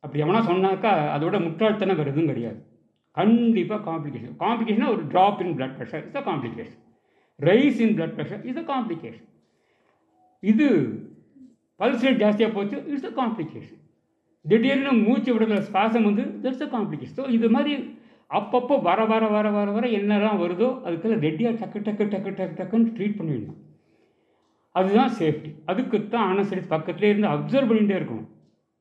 [0.03, 2.59] அப்படி எவனா சொன்னாக்கா அதோட முட்டாள்தனம் வேறு எதுவும் கிடையாது
[3.17, 6.81] கண்டிப்பாக காம்ப்ளிகேஷன் காம்ப்ளிகேஷனாக ஒரு drop in blood pressure is a complication
[7.39, 9.27] rise in blood pressure is a complication
[10.43, 10.67] இது
[11.79, 13.81] பல்ஸ் ரேட் ஜாஸ்தியாக போச்சு இட்ஸ் அ காம்ப்ளிகேஷன்
[14.45, 17.73] திடீர்னு மூச்சு விடுதல ஸ்பாசம் வந்து இட்ஸ் அ காம்ப்ளிகேஷன் ஸோ இது மாதிரி
[18.31, 22.93] அப்பப்போ வர வர வர வர வர என்னெல்லாம் வருதோ அதுக்கெல்லாம் ரெடியாக டக்கு டக்கு டக்கு டக்கு டக்குன்னு
[22.97, 23.59] ட்ரீட் பண்ணிடணும்
[24.75, 28.29] அதுதான் சேஃப்டி அதுக்கு தான் அனசரிஸ் பக்கத்துலேயே இருந்து அப்சர்வ் பண்ணிகிட்டே இருக்கணும்.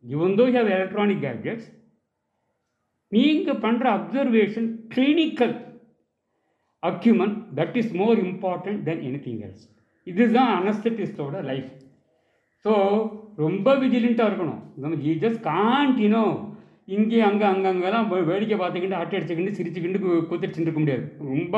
[0.04, 1.68] இவன் தோ ஹேவ் எலக்ட்ரானிக் கேட்ஜெட்ஸ்
[3.12, 5.54] நீங்கள் பண்ணுற observation clinical
[6.82, 9.64] acumen that is more important then anything else
[10.06, 11.70] இதுதான் அனஸ்தட்டிஸ்டோட லைஃப்
[12.64, 12.72] ஸோ
[13.44, 14.60] ரொம்ப விஜிலண்ட்டாக இருக்கணும்.
[14.82, 16.24] நம்ம ஜீஜஸ் ஜஸ்ட் காண்டினோ
[16.96, 20.00] இங்கே அங்கே அங்கங்கெல்லாம் வேடிக்கை பார்த்துக்கிட்டு அட்டை அடிச்சுக்கிட்டு சிரிச்சுக்கிட்டு
[20.30, 21.04] குத்திரிச்சுட்டு இருக்க முடியாது.
[21.32, 21.54] ரொம்ப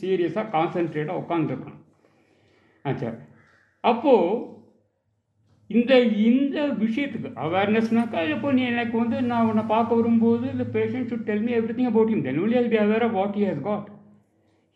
[0.00, 1.80] சீரியஸாக கான்சென்ட்ரேட்டாக உட்காந்துருக்கணும்
[2.84, 3.10] ஆச்சா?
[3.84, 4.38] அப்போது
[5.70, 5.92] இந்த
[6.28, 11.44] இந்த விஷயத்துக்கு அவேர்னஸ்னாக்கா இப்போ நீ எனக்கு வந்து நான் உன்னை பார்க்க வரும்போது இந்த patient should tell
[11.46, 13.86] me everything about him then only I be aware of what he has got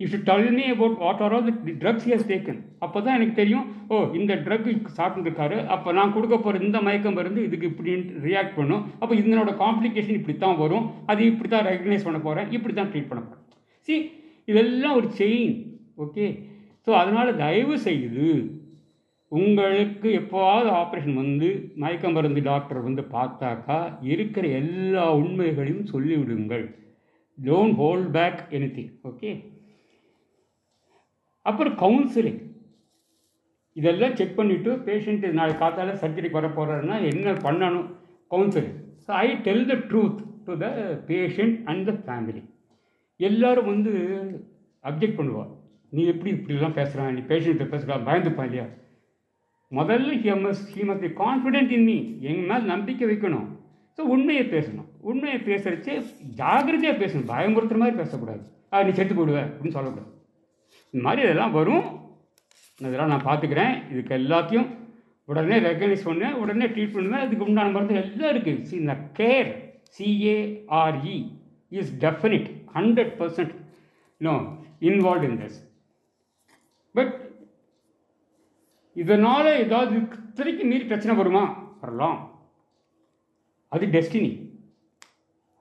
[0.00, 3.35] you should tell me about what are all the drugs he's taken அப்போ தான் எனக்கு
[3.40, 4.66] தெரியும் ஓ இந்த ட்ரக்
[4.98, 7.92] சாப்பிட்டுருக்காரு அப்போ நான் கொடுக்க போகிற இந்த மயக்கம் மருந்து இதுக்கு இப்படி
[8.26, 8.83] ரியாக்ட் பண்ணும்.
[9.00, 10.87] அப்போ இதனோட காம்ப்ளிகேஷன் இப்படி தான் வரும்.
[11.07, 13.44] அது இப்படி தான் ரெகக்னைஸ் பண்ண போகிறேன் இப்படி தான் ட்ரீட் பண்ண போகிறேன்
[13.88, 13.94] சி
[14.48, 15.54] இதெல்லாம் ஒரு செயின்
[16.04, 16.26] ஓகே
[16.87, 18.28] ஸோ அதனால் தயவு செய்து
[19.33, 26.66] உங்களுக்கு எப்போவாவது ஆப்ரேஷன் வந்து மயக்க மருந்து டாக்டர் வந்து பார்த்தாக்கா இருக்கிற எல்லா உண்மைகளையும் சொல்லிவிடுங்கள்.
[27.38, 29.30] Don't hold back any okay
[31.46, 32.40] அப்புறம் கவுன்சிலிங்
[33.76, 37.88] இதெல்லாம் செக் பண்ணிவிட்டு பேஷண்ட்டு நாளைக்கு காத்தால சர்ஜரிக்கு வர போகிறாருன்னா என்ன பண்ணணும்?
[38.30, 38.76] Counselling
[39.07, 40.68] so I tell the truth to the
[41.11, 42.42] patient and the family
[43.16, 43.92] எல்லாரும் வந்து
[44.85, 45.50] அப்ஜெக்ட் பண்ணுவாள்
[45.92, 48.66] நீ எப்படி இப்படிலாம் பேசுகிறான் நீ பேஷண்ட்டை பேசுகிறா பயந்துப்பா இல்லையா?
[49.72, 53.46] முதல்ல he must he must be confident in me எங்கள் மேலே நம்பிக்கை வைக்கணும்.
[53.98, 54.88] ஸோ உண்மையை பேசணும்.
[55.11, 55.94] உண்மையை பேசுகிறச்சே
[56.40, 57.28] ஜாகிரதையாக பேசணும்.
[57.33, 58.42] பயமுறுத்துற மாதிரி பேசக்கூடாது.
[58.72, 60.11] ஆ நீ செத்து போடுவ அப்படின்னு சொல்லக்கூடாது.
[60.94, 61.87] இந்த மாதிரி இதெல்லாம் வரும்.
[62.80, 63.74] இதெல்லாம் நான் பார்த்துக்கிறேன்.
[63.92, 64.66] இதுக்கு எல்லாத்தையும்
[65.24, 69.50] உடனே ரெக்கக்னைஸ் பண்ணேன் உடனே ட்ரீட் பண்ணுவேன் அதுக்கு உண்டான மருந்து எல்லாம் இருக்குது சி இந்த care
[69.96, 71.16] C A R E
[71.68, 73.54] is definite hundred percent
[74.20, 74.35] no
[74.88, 75.59] involve in this
[76.94, 77.14] but
[78.96, 81.44] இதனால் ஏதாவது இத்தனைக்கு மீறி பிரச்சனை வருமா?
[81.80, 82.18] வரலாம்.
[83.68, 84.33] அது டெஸ்டினி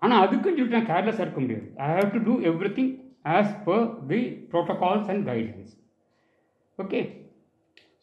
[0.02, 1.65] ஆனால் அதுக்குன்னு சொல்லிட்டு நான் கேர்லெஸ்ஸாக இருக்க முடியாது.
[1.76, 2.34] I have to do
[2.78, 2.91] everything
[3.26, 4.20] as per the
[4.52, 5.76] protocols and guidelines
[6.80, 7.02] okay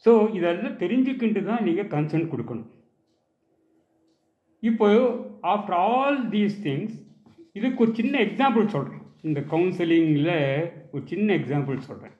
[0.07, 2.71] so இதெல்லாம் தெரிஞ்சுக்கிட்டு தான் நீங்கள் கன்சர்ன் கொடுக்கணும்.
[4.63, 4.87] இப்போ
[5.43, 6.97] ஆஃப்டர் ஆல் தீஸ் திங்ஸ்
[7.53, 10.33] இதுக்கு ஒரு சின்ன எக்ஸாம்பிள் சொல்கிறேன் இந்த கவுன்சிலிங்கில்
[10.91, 12.17] ஒரு சின்ன எக்ஸாம்பிள் சொல்கிறேன்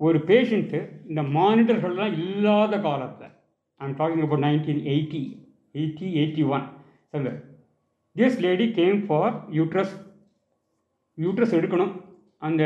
[0.00, 3.32] ஒரு பேஷண்ட்டு இந்த மானிட்டர்கள்லாம் இல்லாத காலத்தில்
[3.80, 5.22] I'm talking about nineteen eighty
[5.74, 6.66] eighty eighty one
[7.10, 7.32] சொல்லு
[8.16, 9.94] this lady came for uterus
[11.24, 11.92] uterus எடுக்கணும்.
[12.46, 12.62] அந்த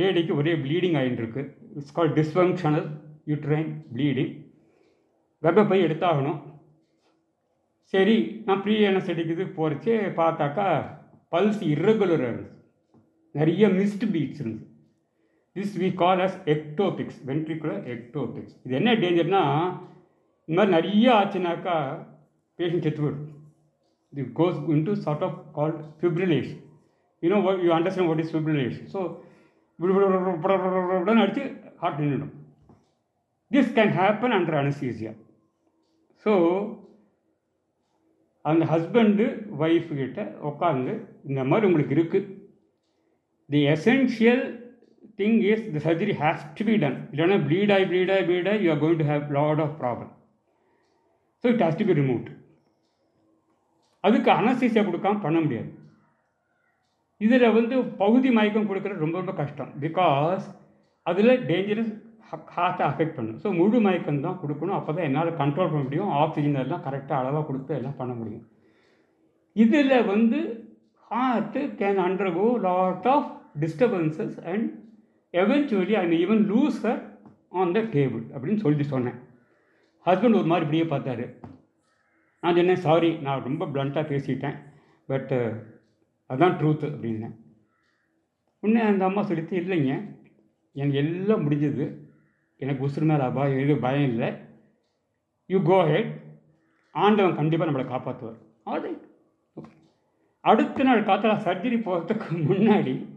[0.00, 1.42] லேடிக்கு ஒரே ப்ளீடிங் ஆகிட்டுருக்கு
[1.78, 2.86] it's call dysfunctional
[3.30, 4.34] uterine bleeding
[5.42, 6.38] கர்ப்பப்பை எடுத்தாகணும்.
[7.92, 10.68] சரி நான் ப்ரீ அனஸ்தட்டிக்கு போகிறச்சு பார்த்தாக்கா
[11.34, 12.54] பல்ஸ் irregular-ஆ இருந்துச்சு
[13.34, 14.72] நிறைய மிஸ்ட் பீட்ஸ் இருந்துச்சு
[15.56, 19.42] this we call as ectopics ventricular ectopics இது என்ன டேஞ்சர்னா
[20.48, 21.76] இந்த மாதிரி நிறைய ஆச்சுனாக்கா
[22.58, 23.30] பேஷண்ட் செத்து போயிடும்.
[24.12, 26.62] இது goes into sort of called fibrillation
[27.26, 29.00] you know you understand what is fibrillation so
[29.78, 31.44] இப்படி அடித்து
[31.82, 32.34] ஹார்ட் நின்றுடும்
[33.50, 35.12] this can happen under anaesthesia
[36.26, 36.32] so
[38.44, 39.24] அந்த ஹஸ்பண்டு
[39.64, 40.92] ஒய்ஃப் கிட்ட உட்காந்து
[41.30, 42.28] இந்த மாதிரி உங்களுக்கு இருக்குது
[43.50, 44.44] the essential
[45.20, 48.64] thing is the surgery has to be done இல்லைன்னா ப்ளீட் ஆகி ப்ளீட் ஆகி ப்ளீட் ஆகி
[48.66, 50.12] you are going to have lot of problem
[51.44, 52.30] so it has to be removed
[54.04, 55.70] அதுக்கு அனஸ்தீசியா கொடுக்காம பண்ண முடியாது.
[57.24, 59.70] இதில் வந்து பகுதி மயக்கம் கொடுக்குறது ரொம்ப ரொம்ப கஷ்டம்.
[59.84, 60.46] பிகாஸ்
[61.10, 61.92] அதில் டேஞ்சரஸ்
[62.54, 63.38] ஹார்ட்டை அஃபெக்ட் பண்ணும்.
[63.42, 64.76] ஸோ முழு மயக்கம் தான் கொடுக்கணும்.
[64.78, 66.10] அப்போ தான் என்னால் கண்ட்ரோல் பண்ண முடியும்.
[66.22, 68.44] ஆக்சிஜன் எல்லாம் கரெக்டாக அளவாக கொடுத்து எல்லாம் பண்ண முடியும்.
[69.64, 70.40] இதில் வந்து
[71.10, 73.28] heart can undergo lot of
[73.62, 74.66] disturbances and
[75.42, 77.02] eventually I even lose her
[77.60, 79.18] on the table அப்படின்னு சொல்லி சொன்னேன்.
[80.06, 81.26] ஹஸ்பண்ட் ஒரு மாதிரி இப்படியே பார்த்தாரு.
[82.42, 84.56] நான் சொன்னேன் சாரி நான் ரொம்ப ப்ளண்ட்டாக பேசிட்டேன்.
[85.12, 85.38] பட்டு
[86.26, 87.34] அதுதான் ட்ரூத்து அப்படின்னேன்.
[88.60, 90.14] உடனே அந்த அம்மா சொல்லிட்டு இல்லைங்க
[90.72, 92.04] எனக்கு எல்லாம் முடிஞ்சது.
[92.56, 94.32] எனக்கு உசுறு மேலே அபாயம் எதுவும் பயம் இல்லை.
[95.46, 96.12] யூ கோ ஹெட்
[96.92, 99.04] ஆண்டவன் கண்டிப்பாக நம்மளை காப்பாற்றுவார் அது.
[100.40, 103.14] அடுத்த நாள் காத்தா சர்ஜரி போகிறதுக்கு முன்னாடி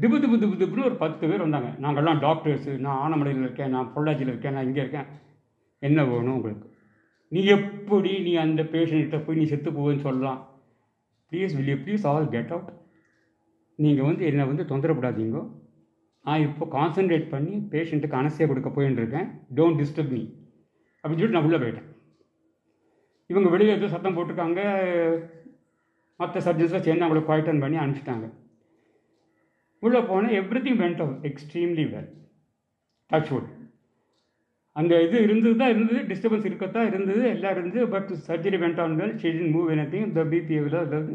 [0.00, 1.68] திபு திபு திபு திபுன்னு ஒரு பத்து பேர் வந்தாங்க.
[1.80, 3.70] நாங்கள்லாம் டாக்டர்ஸு நான் ஆனமலையில் இருக்கேன்.
[3.70, 4.52] நான் பொள்ளாச்சியில் இருக்கேன்.
[4.52, 5.04] நான் இங்கே இருக்கேன்.
[5.78, 6.74] என்ன வேணும் உங்களுக்கு?
[7.28, 10.55] நீ எப்படி நீ அந்த பேஷண்ட்டை போய் நீ செத்து போவேன்னு சொல்லலாம்.
[11.32, 12.70] Please will you please all get out
[13.78, 15.40] நீங்கள் வந்து என்னை வந்து தொந்தரப்படாதீங்க
[16.24, 19.22] நான் இப்போ கான்சென்ட்ரேட் பண்ணி பேஷண்ட்டுக்கு அனசியாக கொடுக்க போயின்னு
[19.58, 20.22] டோன்ட் டிஸ்டர்ப் மீ
[21.02, 21.88] அப்படின்னு சொல்லிட்டு நான் உள்ளே போயிட்டேன்.
[23.30, 24.60] இவங்க வெளியே ஏதோ சத்தம் போட்டிருக்காங்க.
[26.20, 28.26] மற்ற சர்ஜன்ஸாக சேர்ந்து அவங்கள குவாய்டன் பண்ணி அனுப்பிச்சிட்டாங்க.
[29.78, 30.36] உள்ளே போனால்
[30.66, 32.10] everything went out extremely well
[33.10, 33.50] touch wood
[34.76, 36.00] அந்த இது இருந்தது தான் இருந்தது.
[36.14, 37.28] டிஸ்டர்பன்ஸ் இருக்கத்தான் இருந்தது.
[37.28, 37.88] எல்லாம் இருந்தது.
[37.88, 40.24] But surgery went on well she move anything the
[40.78, 41.12] அதாவது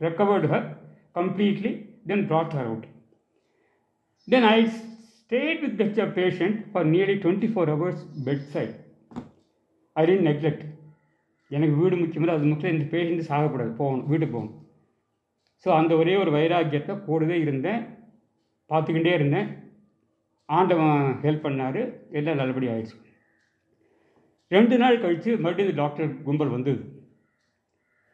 [0.00, 0.66] recovered her
[1.14, 2.84] completely then brought her out.
[4.28, 8.74] Then i stayed with the patient for nearly 24 hours bedside.
[9.92, 10.62] I didn't neglect.
[11.48, 13.72] எனக்கு வீடு முக்கியமில்லை அது முக்கியம் இந்த பேஷண்ட்டு சாகக்கூடாது.
[13.76, 14.06] போகணும்.
[14.06, 14.68] வீட்டுக்கு போகணும்.
[15.64, 17.82] ஸோ அந்த ஒரே ஒரு வைராக்கியத்தை கூடவே இருந்தேன்.
[18.70, 19.61] பார்த்துக்கிட்டே இருந்தேன்.
[20.48, 21.82] ஆண்டவன் ஹெல்ப் பண்ணார்.
[22.18, 22.96] எல்லாம் நல்லபடி ஆயிடுச்சு.
[24.50, 26.80] ரெண்டு நாள் கழித்து மறுபடியும் இந்த டாக்டர் கும்பல் வந்தது.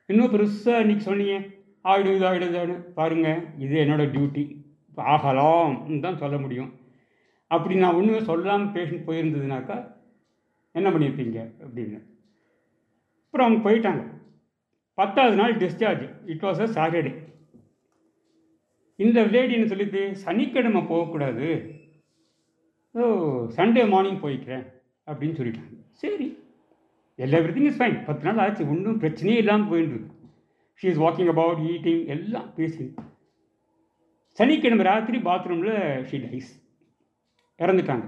[0.08, 1.36] இன்னும் பெருசாக இன்றைக்கி சொன்னீங்க.
[1.84, 4.44] ஆகிடும் இது ஆகிடுதான்னு பாருங்கள் இது என்னோடய டியூட்டி
[5.14, 6.70] ஆகலாம்னு தான் சொல்ல முடியும்.
[7.50, 9.76] அப்படி நான் ஒன்றுமே சொல்லாமல் பேஷண்ட் போயிருந்ததுனாக்கா
[10.74, 11.98] என்ன பண்ணியிருப்பீங்க அப்படின்னு.
[13.24, 14.02] அப்புறம் அவங்க போயிட்டாங்க.
[14.98, 17.12] பத்தாவது நாள் discharge it was a Saturday
[18.98, 21.48] இந்த லேடி என்ன சொல்லிட்டு சனிக்கிழமை போகக்கூடாது.
[22.94, 23.02] ஓ
[23.56, 24.64] சண்டே மார்னிங் போய்க்கிறேன்
[25.06, 25.74] அப்படின்னு சொல்லிட்டாங்க.
[26.02, 26.28] சரி
[27.18, 29.98] எல்லா எவ்ரி இஸ் ஃபைன் பத்து நாள் ஆச்சு ஒன்றும் பிரச்சனையே இல்லாமல் போயிட்டு
[30.80, 32.84] she is walking about eating எல்லாம் பேசி
[34.38, 35.72] சனிக்கிழமை ராத்திரி பாத்ரூமில்
[36.08, 36.50] ஷீ டைஸ்
[37.58, 38.06] இறந்துட்டாங்க.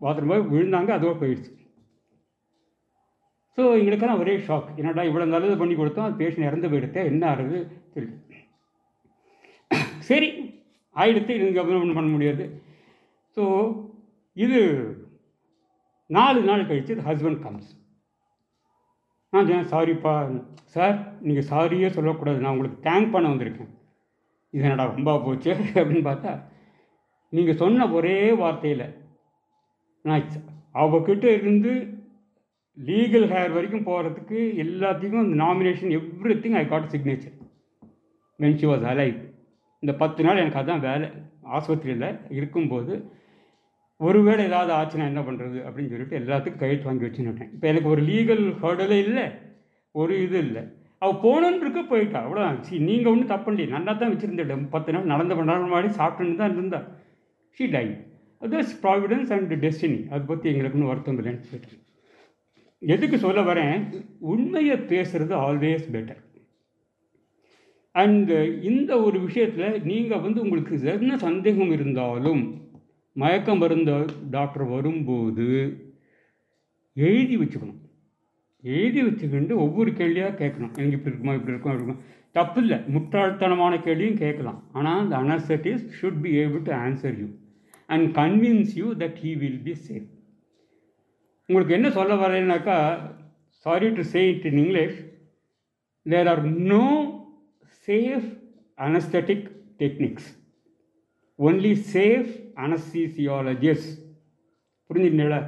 [0.00, 1.52] பாத்ரூம் போய் விழுந்தாங்க அதோடு போயிடுச்சு.
[3.58, 7.58] ஸோ எங்களுக்கெல்லாம் ஒரே ஷாக் என்னடா இவ்வளோ நல்லது பண்ணி கொடுத்தோம் அது பேஷண்ட் இறந்து போயிடுத்த என்ன ஆகுது?
[7.94, 8.22] தெரியும்
[10.08, 10.28] சரி
[10.96, 12.44] ஆயிடுத்து இதுக்கு அப்புறம் ஒன்றும் பண்ண முடியாது.
[13.36, 13.42] ஸோ
[14.36, 14.60] இது
[16.10, 17.70] நாலு நாள் கழிச்சு ஹஸ்பண்ட் கம்ஸ்
[19.32, 20.12] நான் சொன்னேன் சாரிப்பா
[20.74, 20.96] சார்
[21.26, 22.38] நீங்கள் சாரியே சொல்லக்கூடாது.
[22.42, 23.70] நான் உங்களுக்கு தேங்க் பண்ண வந்திருக்கேன்.
[24.54, 25.50] இது என்னடா ரொம்ப போச்சு?
[25.80, 26.32] அப்படின்னு பார்த்தா
[27.32, 28.86] நீங்கள் சொன்ன ஒரே வார்த்தையில்
[30.04, 30.24] நான்
[30.82, 31.72] அவகிட்ட இருந்து
[32.78, 35.94] லீகல் ஹேர் வரைக்கும் போகிறதுக்கு எல்லாத்தையும் nomination
[36.44, 37.36] everything I got signature
[38.38, 39.18] when she was alive
[39.82, 41.08] இந்த பத்து நாள் எனக்கு அதான் வேலை.
[41.56, 42.94] ஆஸ்பத்திரியில் இருக்கும்போது
[44.00, 48.44] ஒருவேளை ஏதாவது ஆச்சுன்னா என்ன பண்ணுறது அப்படின்னு சொல்லிட்டு எல்லாத்துக்கும் கையெழுத்து வாங்கி வச்சுன்னுட்டேன் இப்போ எனக்கு ஒரு லீகல்
[48.62, 49.26] ஹர்டலே இல்லை
[49.94, 50.62] ஒரு இது இல்லை.
[51.02, 52.18] அவள் போகணுன்னு போயிட்டா.
[52.24, 53.70] அவ்வளோதான் சி நீங்கள் ஒன்றும் தப்பு இல்லையே.
[53.76, 56.80] நல்லா தான் வச்சுருந்தேன் பத்து நாள் நடந்த பண்ணாலும் மாதிரி சாப்பிட்டுன்னு தான் இருந்தா.
[57.58, 57.86] ஷீ டை
[58.42, 61.76] அது ப்ராவிடன்ஸ் அண்ட் டெஸ்டினி அதை பற்றி எங்களுக்கு ஒன்றும் வருத்தம் இல்லைன்னு சொல்லிட்டு.
[62.82, 63.76] எதுக்கு சொல்ல வரேன்?
[64.32, 66.22] உண்மையை பேசுகிறது ஆல்வேஸ் பெட்டர்
[67.94, 68.36] அண்டு
[68.70, 72.42] இந்த ஒரு விஷயத்தில் நீங்கள் வந்து உங்களுக்கு என்ன சந்தேகம் இருந்தாலும்
[73.20, 73.92] மயக்கம் மருந்த
[74.34, 75.46] டாக்டர் வரும்போது
[76.96, 77.80] எழுதி வச்சுக்கணும்.
[78.62, 80.72] எழுதி வச்சுக்கிட்டு ஒவ்வொரு கேள்வியாக கேட்கணும்.
[80.78, 82.04] எனக்கு இப்படி இருக்குமா இப்படி இருக்குமா இப்படி இருக்குமா.
[82.38, 84.58] தப்பு இல்லை முட்டாள்தனமான கேள்வியும் கேட்கலாம்.
[84.78, 87.28] ஆனால் அந்த anaesthetist should be able to answer you
[87.94, 90.08] and convince you that he will be safe
[91.48, 92.78] உங்களுக்கு என்ன சொல்ல வரேன்னாக்கா
[93.66, 94.98] sorry to say it in English
[96.06, 96.86] there are no
[97.88, 98.28] safe
[98.78, 99.46] anaesthetic
[99.82, 100.28] techniques
[101.38, 102.32] only safe
[102.64, 103.94] anaesthesiologist
[104.90, 105.40] புரிஞ்சுக்கிட்டீங்களா?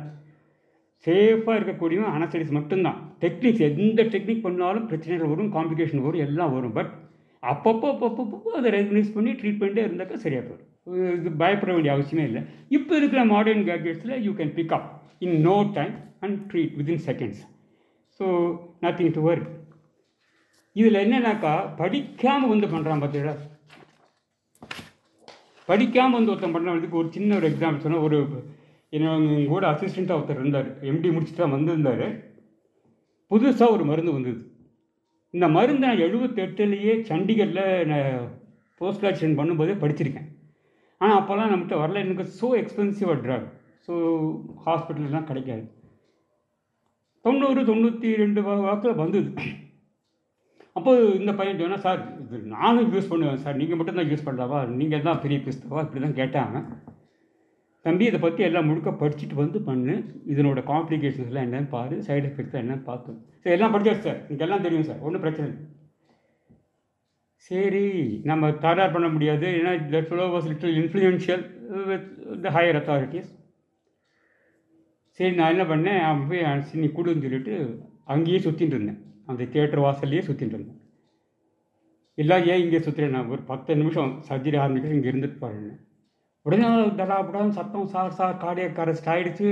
[1.07, 2.99] சேஃபாக இருக்கக்கூடியவன் அனஸ்தடிஸ் மட்டும்தான்.
[3.25, 6.75] டெக்னிக்ஸ் எந்த technique பண்ணாலும் பிரச்சனைகள் வரும் காம்ப்ளிகேஷன் வரும் எல்லாம் வரும்.
[6.79, 6.91] பட்
[7.43, 10.67] அப்பப்போ அப்பப்போ அதை ரெகனைஸ் பண்ணி ட்ரீட்மெண்ட்டே இருந்தாக்கா சரியாக போயிடும்.
[11.19, 12.43] இது பயப்பட வேண்டிய அவசியமே இல்லை.
[12.77, 14.89] இப்போ இருக்கிற modern கேட்ஜெட்ஸில் you can pick up
[15.27, 17.43] in no time and treat within seconds
[18.21, 18.27] so
[18.85, 19.49] nothing to work
[20.77, 23.37] இதில் என்னென்னாக்கா படிக்காமல் வந்து பண்ணுறான் பார்த்தீங்களா
[25.69, 28.19] படிக்காமல் வந்து ஒருத்தன் பண்ணுறதுக்கு ஒரு சின்ன ஒரு எக்ஸாம்பிள் சொன்னால் ஒரு
[28.97, 30.69] என்னோட கூட அசிஸ்டண்ட்டாக ஒருத்தர் இருந்தார்.
[30.91, 32.07] எம்டி முடிச்சுட்டு தான் வந்திருந்தார்.
[33.31, 34.41] புதுசாக ஒரு மருந்து வந்தது.
[35.35, 38.11] இந்த மருந்து நான் எழுபத்தெட்டுலேயே சண்டிகரில் நான்
[38.81, 40.29] போஸ்ட் கிராஜுவேஷன் பண்ணும்போதே படிச்சிருக்கேன்.
[41.01, 42.03] ஆனால் அப்போல்லாம் நம்மகிட்ட வரல.
[42.07, 43.49] எனக்கு ஸோ எக்ஸ்பென்சிவாக ட்ரக்
[43.87, 43.93] ஸோ
[44.67, 45.65] ஹாஸ்பிட்டல்லாம் கிடைக்காது.
[47.25, 49.31] தொண்ணூறு தொண்ணூற்றி ரெண்டு வாக்கில் வந்தது.
[50.79, 53.59] அப்போது இந்த பையன் சொன்னால் சார் இது நானும் யூஸ் பண்ணுவேன் சார்.
[53.63, 56.59] நீங்கள் மட்டும் தான் யூஸ் பண்ணலாவா நீங்கள் தான் பெரிய பிஸ்தவா இப்படி தான் கேட்டாங்க.
[57.85, 59.95] தம்பி இதை பற்றி எல்லாம் முழுக்க படிச்சுட்டு வந்து பண்ணு.
[60.33, 61.97] இதனோட காம்ப்ளிகேஷன்ஸ்லாம் என்னன்னு பாரு.
[62.07, 63.13] சைடு எஃபெக்ட்ஸ் என்னன்னு பார்த்து.
[63.43, 64.21] சரி எல்லாம் படிச்சாச்சு சார்.
[64.27, 65.03] எனக்கு எல்லாம் தெரியும் சார்.
[65.07, 65.67] ஒன்றும் பிரச்சனை இல்லை.
[67.49, 67.85] சரி
[68.31, 69.49] நம்ம தயார் பண்ண முடியாது.
[69.59, 71.45] ஏன்னா that fellow was little influential
[71.91, 72.09] with
[72.47, 73.31] the higher authorities
[75.19, 76.01] சரி நான் என்ன பண்ணேன்?
[76.09, 76.45] அவன் போய்
[76.83, 77.55] நீ கொடுன்னு சொல்லிட்டு
[78.15, 79.01] அங்கேயே சுற்றின்னு இருந்தேன்.
[79.29, 80.81] அந்த தேட்டர் வாசல்லையே சுற்றிட்டு இருந்தேன்.
[82.19, 85.75] இல்லை ஏன் இங்கே சுற்றுறேன் நான் ஒரு பத்து நிமிஷம் சர்ஜரி ஆரம்பிக்கிறது இங்கே இருந்துட்டு பாருங்க
[86.47, 89.49] உடனே தடாபடான்னு சத்தம் சார் சார் கார்டியக் அரெஸ்ட் ஆகிடுச்சு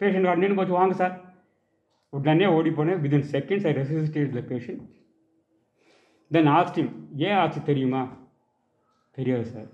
[0.00, 1.14] பேஷண்ட் அண்ணன்னு கொஞ்சம் வாங்க சார்.
[2.12, 3.00] உடனே ஓடி போனேன்.
[3.02, 4.82] Within seconds I resuscitated the patient
[6.30, 6.90] then asked him
[7.26, 8.02] ஏன் ஆச்சு தெரியுமா?
[9.18, 9.68] தெரியாது சார்.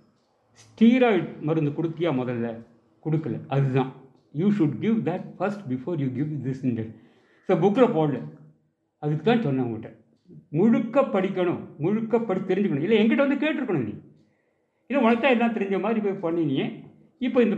[0.63, 2.49] ஸ்டீராய்ட் மருந்து கொடுத்தியா முதல்ல?
[3.05, 3.37] கொடுக்கல.
[3.55, 3.91] அதுதான்.
[4.41, 6.93] You should give that first before you give this indeed
[7.49, 8.21] so புக்கில் போடல.
[9.03, 9.91] அதுக்கு தான் சொன்னேன் உங்கள்கிட்ட
[10.59, 12.87] முழுக்க படிக்கணும் முழுக்க படி தெரிஞ்சுக்கணும்.
[12.87, 13.95] இல்லை எங்கிட்ட வந்து கேட்டிருக்கணும் நீ.
[14.91, 16.67] இல்லை உனக்கு தான் எல்லாம் தெரிஞ்ச மாதிரி போய் பண்ணினியே
[17.21, 17.57] இப்போ இந்த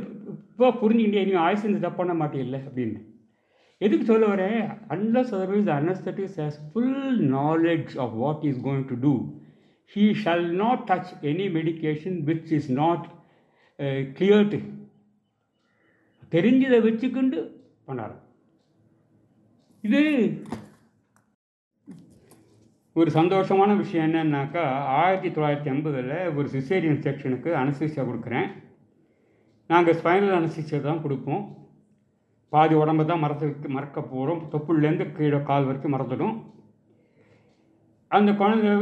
[0.52, 3.00] இப்போ புரிஞ்சுக்கிட்டே நீ ஆயுசு இந்த தப்பு பண்ண மாட்டேல்ல அப்படின்னு.
[3.80, 4.58] எதுக்கு சொல்ல வரேன்?
[4.94, 9.14] Unless otherwise anaesthetist has full knowledge of what is going to do
[9.92, 13.06] he shall not touch any medication which is not
[14.18, 14.60] cleared
[16.32, 17.38] தெரிஞ்சதை வச்சுக்கொண்டு
[17.88, 18.14] பண்ணார்
[19.84, 20.02] இது
[23.00, 24.62] ஒரு சந்தோஷமான விஷயம் என்னன்னாக்கா
[25.02, 28.48] ஆயிரத்தி தொள்ளாயிரத்தி ஐம்பதில் ஒரு சிசேரியன் செக்ஷனுக்கு அனசிசியா கொடுக்குறேன்.
[29.70, 31.42] நாங்கள் ஸ்பைனல் அனசிசியா தான் கொடுப்போம்.
[32.52, 36.34] பாதி உடம்பு தான் மறத்து மறக்க போகிறோம் தொப்புள்லேருந்து கீழே கால் வரைக்கும் மறந்துடும்.
[38.16, 38.72] அந்த குழந்தை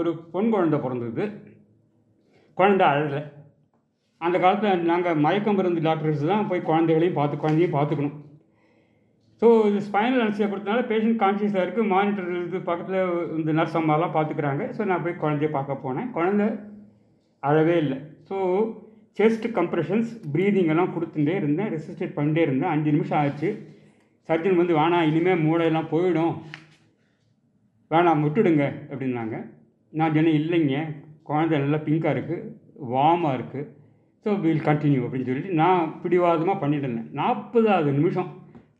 [0.00, 1.24] ஒரு பொன் குழந்தை பிறந்தது.
[2.58, 3.22] குழந்தை அழலை.
[4.20, 8.18] அந்த காலத்தில் நாங்கள் மயக்கம் மருந்து டாக்டர்ஸ் தான் போய் குழந்தைகளையும் பார்த்து குழந்தையும் பார்த்துக்கணும்.
[9.40, 13.00] ஸோ இது ஸ்பைனல் அனஸ்தியா கொடுத்தனால பேஷண்ட் கான்சியஸாக இருக்குது மானிட்டர் இது பக்கத்தில்
[13.38, 16.08] இந்த நர்ஸ் அம்மாலாம் பார்த்துக்குறாங்க ஸோ நான் போய் குழந்தைய பார்க்க போனேன்.
[16.16, 16.46] குழந்தை
[17.42, 17.98] அழவே இல்லை.
[18.28, 18.36] ஸோ
[19.18, 21.70] செஸ்ட் கம்ப்ரெஷன்ஸ் ப்ரீதிங் எல்லாம் கொடுத்துட்டே இருந்தேன்.
[21.74, 22.70] ரெசிஸ்டேட் பண்ணிட்டே இருந்தேன்.
[22.74, 23.50] அஞ்சு நிமிஷம் ஆச்சு.
[24.28, 26.34] சர்ஜன் வந்து வேணாம் இனிமேல் மூளையெல்லாம் போயிடும்.
[27.90, 29.36] வேணாம் விட்டுடுங்க அப்படின்னாங்க.
[29.92, 30.76] நான் சொன்னேன் இல்லைங்க.
[31.28, 32.46] குழந்தை நல்லா பிங்காக இருக்குது
[32.94, 33.68] வார்மாக இருக்குது
[34.24, 37.10] ஸோ வில் கண்டினியூ அப்படின்னு சொல்லிட்டு நான் பிடிவாதமாக பண்ணிட்டு இருந்தேன்.
[37.20, 38.30] நாற்பதாவது நிமிஷம்.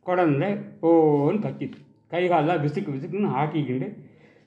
[0.08, 0.50] குழந்தை
[0.90, 1.78] ஓன்னு கத்திட்டு.
[2.12, 3.88] கை காலெலாம் விசுக்கு விசுக்குன்னு ஆக்கிக்கிண்டு.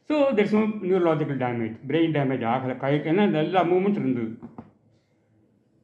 [0.10, 2.76] So there's no neurological damage brain damage ஆகலை.
[2.84, 4.32] கை ஏன்னா எல்லா மூமெண்ட் இருந்தது.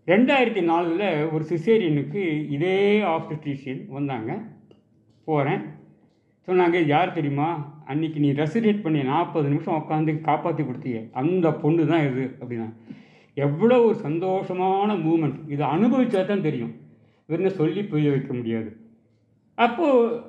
[0.08, 2.22] ரெண்டாயிரத்தி நாலில் ஒரு சிசேரியனுக்கு
[2.56, 2.78] இதே
[3.16, 4.32] ஆப்டிஷியன் வந்தாங்க.
[5.28, 5.64] போகிறேன்
[6.48, 7.50] சொன்னாங்க யார் தெரியுமா?
[7.92, 12.68] அன்னைக்கு நீ ரெசிடேட் பண்ணி நாற்பது நிமிஷம் உட்காந்து காப்பாற்றி கொடுத்தீங்க அந்த பொண்ணு தான் இது அப்படின்னா.
[13.46, 15.38] எவ்வளோ ஒரு சந்தோஷமான மூமெண்ட்.
[15.54, 16.74] இதை அனுபவிச்சா தான் தெரியும்
[17.30, 18.70] வெறும் சொல்லி புரிய வைக்க முடியாது.
[19.58, 20.22] அப்போது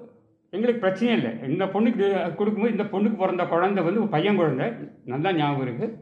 [0.52, 1.30] எங்களுக்கு பிரச்சனையே இல்லை.
[1.50, 2.06] இந்த பொண்ணுக்கு
[2.38, 4.66] கொடுக்கும்போது இந்த பொண்ணுக்கு பிறந்த குழந்தை வந்து பையன் குழந்தை.
[5.12, 5.92] நல்லா ஞாபகம் இருக்குது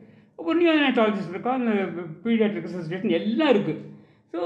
[0.46, 1.72] ஒரு நியோனட்டாலஜிஸ்ட் இருக்கா அந்த
[2.24, 3.80] பீடியாட்ரிக் அசோசியேஷன் எல்லாம் இருக்குது
[4.32, 4.40] so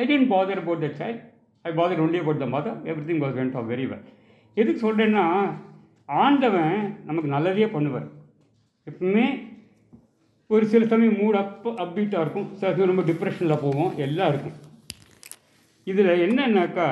[0.00, 1.22] I tend bother about the child
[1.64, 2.78] I bother only about the mother
[3.10, 4.06] everything was went off very well
[4.56, 5.24] எதுக்கு சொல்கிறேன்னா
[6.08, 6.76] ஆண்டவன்
[7.08, 8.08] நமக்கு நல்லதே பண்ணுவார்.
[8.86, 9.26] எப்பவுமே
[10.50, 12.46] ஒரு சில சமயம் மூட் அப் அப்பீட்டாக இருக்கும்.
[12.58, 13.90] சில சமயம் ரொம்ப டிப்ரெஷனில் போவோம்.
[14.06, 14.56] எல்லாம் இருக்கும்.
[15.90, 16.86] இதில் என்னன்னாக்கா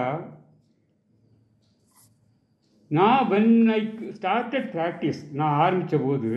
[2.90, 3.79] நான் வென் ஐ
[4.16, 6.31] ஸ்டார்டட் ப்ராக்டிஸ் நான் ஆரம்பித்த போது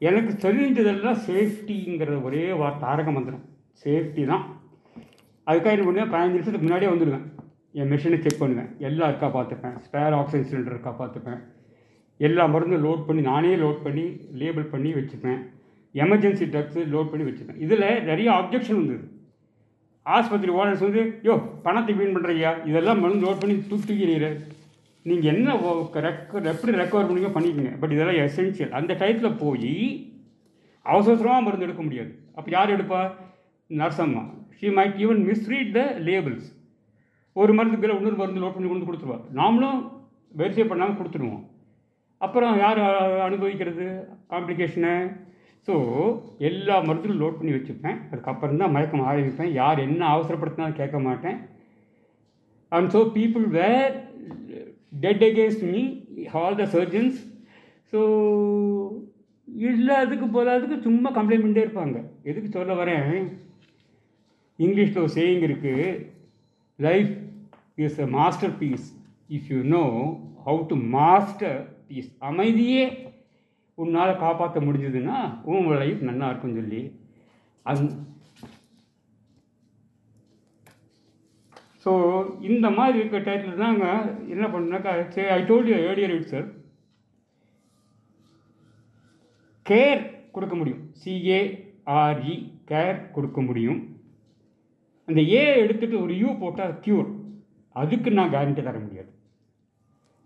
[0.00, 3.42] எனக்கு தெரிஞ்சதெல்லாம் சேஃப்டிங்கிற ஒரே வார்த்தை தாரக மந்திரம்.
[3.82, 4.44] சேஃப்டி தான்.
[5.46, 6.12] அதுக்காக என்ன பண்ணுவேன்?
[6.12, 7.24] பதினஞ்சு நிமிஷத்துக்கு முன்னாடியே வந்துடுவேன்.
[7.72, 8.70] என் மிஷினை செக் பண்ணுவேன்.
[8.88, 9.74] எல்லாம் இருக்கா பார்த்துப்பேன்.
[9.86, 11.40] ஸ்பேர் ஆக்சிஜன் சிலிண்டர் இருக்கா பார்த்துப்பேன்.
[12.20, 14.06] எல்லா மருந்தும் லோட் பண்ணி நானே லோட் பண்ணி
[14.42, 15.40] லேபிள் பண்ணி வச்சுப்பேன்.
[15.94, 17.60] எமர்ஜென்சி ட்ரக்ஸு லோட் பண்ணி வச்சுப்பேன்.
[17.66, 19.06] இதில் நிறைய அப்ஜெக்ஷன் வந்தது
[20.06, 21.34] ஆஸ்பத்திரி ஓனர்ஸ் வந்து யோ
[21.66, 24.36] பணத்தை வீண் பண்ணுறியா இதெல்லாம் மருந்து லோட் பண்ணி தூக்கி தூக்கிறீர்கள்
[25.08, 25.54] நீங்கள் என்ன
[26.06, 27.72] ரெக் எப்படி ரெக்கவர் பண்ணுங்க பண்ணிக்கோங்க.
[27.82, 29.74] பட் இதெல்லாம் எசென்ஷியல் அந்த டயத்தில் போய்
[30.86, 32.12] அவசரமாக மருந்து எடுக்க முடியாது.
[32.36, 33.00] அப்போ யார் எடுப்பா?
[33.80, 34.24] நர்சம்மா.
[34.58, 36.48] She might even misread the labels
[37.40, 39.18] ஒரு மருந்துக்கு பேர் இன்னொரு மருந்து லோட் பண்ணி கொண்டு கொடுத்துருவா.
[39.40, 39.80] நாமளும்
[40.40, 41.42] வெரிஃபை பண்ணாமல் கொடுத்துருவோம்.
[42.20, 42.80] அப்புறம் யார்
[43.28, 43.86] அனுபவிக்கிறது?
[44.32, 44.94] காம்ப்ளிகேஷனை
[45.68, 45.74] ஸோ
[46.48, 47.98] எல்லா மருந்துகளும் லோட் பண்ணி வச்சுப்பேன்.
[48.10, 49.52] அதுக்கப்புறம் தான் மயக்கம் ஆரம்பிப்பேன்.
[49.60, 51.38] யார் என்ன அவசரப்படுத்தினாலும் கேட்க மாட்டேன்.
[52.76, 53.94] And so people were
[54.92, 55.82] dead against me
[56.40, 57.18] all the surgeons
[57.92, 58.00] so
[59.68, 61.96] இல்லாததுக்கு போதாதுக்கு சும்மா கம்ப்ளைண்ட் பண்ணிட்டே இருப்பாங்க.
[62.30, 63.08] எதுக்கு சொல்ல வரேன்?
[64.58, 65.86] இங்கிலீஷில் ஒரு சேயிங் இருக்குது
[66.78, 67.12] life
[67.84, 68.08] is a
[68.62, 68.86] masterpiece
[69.36, 69.84] if you know
[70.46, 72.84] how to master peace அமைதியே
[73.78, 75.18] உன்னால் காப்பாற்ற முடிஞ்சதுன்னா
[75.50, 76.82] உன் லைஃப் நல்லா இருக்கும்னு சொல்லி.
[77.66, 77.82] அது
[81.84, 81.90] ஸோ
[82.48, 83.84] இந்த மாதிரி இருக்க டைட்டில் தாங்க
[84.34, 86.48] என்ன பண்ணாக்கா சரி I told you earlier it sir
[89.66, 90.02] care
[90.34, 90.82] கொடுக்க முடியும்.
[91.02, 92.34] சிஏஆர்இ
[92.70, 93.80] கேர் கொடுக்க முடியும்.
[95.08, 97.08] அந்த ஏ எடுத்துகிட்டு ஒரு யூ போட்டால் க்யூர்
[97.76, 99.10] அதுக்கு நான் கேரண்டி தர முடியாது.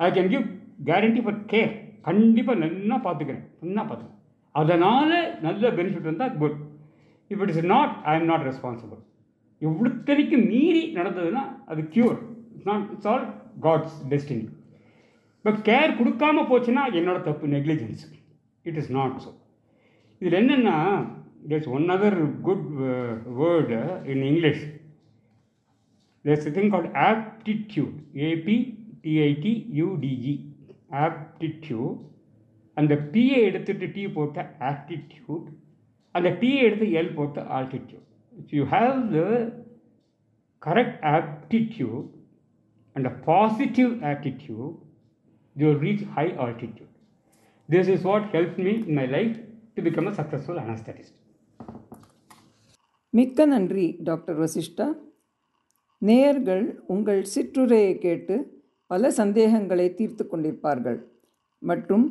[0.00, 0.46] I can give
[0.88, 1.72] guarantee for care
[2.08, 4.20] கண்டிப்பாக நல்லா பார்த்துக்கிறேன் நல்லா பார்த்துக்கிறேன்
[4.54, 5.14] அதனால்
[5.46, 6.58] நல்ல பெனிஃபிட் வந்தால் good
[7.30, 9.00] if it is not I am not responsible
[9.62, 12.18] இவ்வளோத்தனைக்கு மீறி நடந்ததுன்னா அது cure
[12.52, 13.26] it's not it's all
[13.60, 14.46] God's destiny
[15.44, 17.48] but care கொடுக்காம போச்சுன்னா என்னோட தப்பு?
[17.48, 18.04] Negligence
[18.64, 19.32] it is not so
[20.22, 20.76] இதில் என்னென்னா
[21.48, 22.66] there's one other good
[23.40, 23.78] word
[24.12, 24.62] in English
[26.24, 27.96] there's thing call aptitude
[28.28, 28.56] A P
[29.04, 30.34] T I T U D E
[31.04, 31.98] aptitude
[32.76, 34.38] அந்த P A எடுத்துட்டு D போட்ட
[34.70, 35.46] aptitude
[36.14, 38.03] அந்த டிஏ எடுத்து எல் போட்ட altitude
[38.40, 39.20] if you have the
[40.62, 42.06] correct aptitude
[42.96, 44.74] and a positive attitude
[45.56, 46.92] you reach high altitude
[47.68, 49.36] this is what help me in my life
[49.74, 51.18] to become a successful anaesthetist
[53.10, 54.86] மிக்க நன்றி doctor Vasishta.
[55.98, 60.98] நேயர்கள் உங்கள் சிற்றுரையை கேட்டு பல சந்தேகங்களை தீர்த்து கொண்டிருப்பார்கள்.
[61.62, 62.04] மற்றும்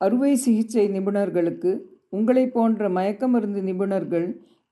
[0.00, 4.26] அறுவை சிகிச்சை நிபுணர்களுக்கு உங்களைப் போன்ற மயக்க மருந்து நிபுணர்கள்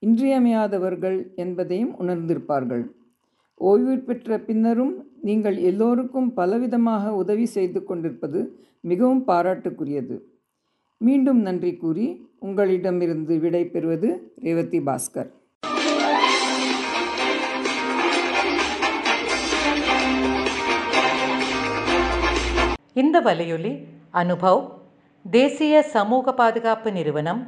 [0.05, 2.83] இன்றியமையாதவர்கள் என்பதையும் உணர்ந்திருப்பார்கள்.
[3.69, 4.93] ஓய்வு பெற்ற பின்னரும்
[5.27, 8.39] நீங்கள் எல்லோருக்கும் பலவிதமாக உதவி செய்து கொண்டிருப்பது
[8.91, 10.15] மிகவும் பாராட்டுக்குரியது.
[11.07, 12.07] மீண்டும் நன்றி கூறி
[12.47, 14.09] உங்களிடமிருந்து விடை பெறுவது
[14.45, 15.29] ரேவதி பாஸ்கர்.
[23.01, 23.73] இந்த வலையொலி
[24.21, 24.61] அனுபவ்
[25.25, 27.41] தேசிய சமூக பாதுகாப்பு நிறுவனம்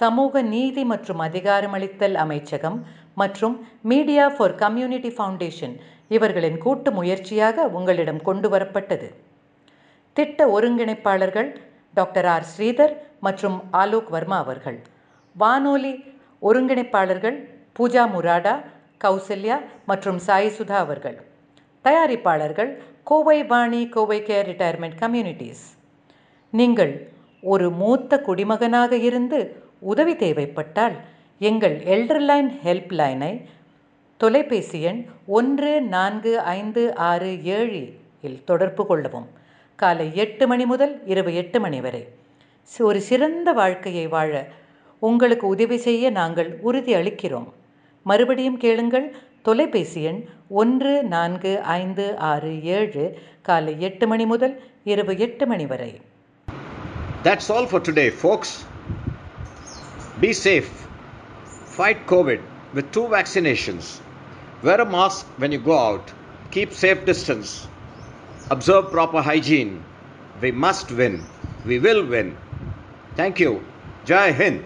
[0.00, 2.78] சமூக நீதி மற்றும் அதிகாரமளித்தல் அமைச்சகம்
[3.20, 3.56] மற்றும்
[3.90, 5.74] மீடியா ஃபார் கம்யூனிட்டி ஃபவுண்டேஷன்
[6.16, 9.08] இவர்களின் கூட்டு முயற்சியாக உங்களிடம் கொண்டு வரப்பட்டது.
[10.16, 11.50] திட்ட ஒருங்கிணைப்பாளர்கள்
[11.94, 12.46] டாக்டர் ஆர்.
[12.52, 12.94] ஸ்ரீதர்
[13.26, 14.78] மற்றும் ஆலோக் வர்மா அவர்கள்.
[15.36, 15.94] வானொலி
[16.42, 17.36] ஒருங்கிணைப்பாளர்கள்
[17.78, 18.54] பூஜா முராடா
[19.04, 19.56] கௌசல்யா
[19.90, 21.16] மற்றும் சாய் சுதா அவர்கள்.
[21.84, 22.70] தயாரிப்பாளர்கள்
[23.10, 25.64] Kovai Vani Kovai care retirement communities.
[26.52, 26.94] நீங்கள்
[27.52, 29.40] ஒரு மூத்த குடிமகனாக இருந்து
[29.84, 30.96] உதவி தேவைப்பட்டால்
[31.38, 33.44] எங்கள் எல்டர்லைன் ஹெல்ப் லைனை
[34.16, 39.28] தொலைபேசி எண் ஒன்று நான்கு ஐந்து ஆறு ஏழு இல் தொடர்பு கொள்ளவும்.
[39.76, 42.08] காலை எட்டு மணி முதல் இரவு எட்டு மணி வரை.
[42.78, 44.48] ஒரு சிறந்த வாழ்க்கையை வாழ
[44.98, 47.52] உங்களுக்கு உதவி செய்ய நாங்கள் உறுதி அளிக்கிறோம்.
[48.02, 49.16] மறுபடியும் கேளுங்கள்.
[49.42, 56.00] தொலைபேசி எண் ஒன்று நான்கு ஐந்து ஆறு ஏழு காலை எட்டு மணி முதல் இரவு எட்டு மணி வரை.
[57.24, 58.73] That's all for today, folks.
[60.24, 60.70] Be safe.
[61.76, 62.40] Fight COVID
[62.72, 64.00] with two vaccinations.
[64.62, 66.10] Wear a mask when you go out.
[66.50, 67.68] Keep safe distance.
[68.50, 69.84] Observe proper hygiene.
[70.40, 71.22] We must win.
[71.66, 72.38] We will win.
[73.16, 73.62] Thank you.
[74.06, 74.64] Jai Hind.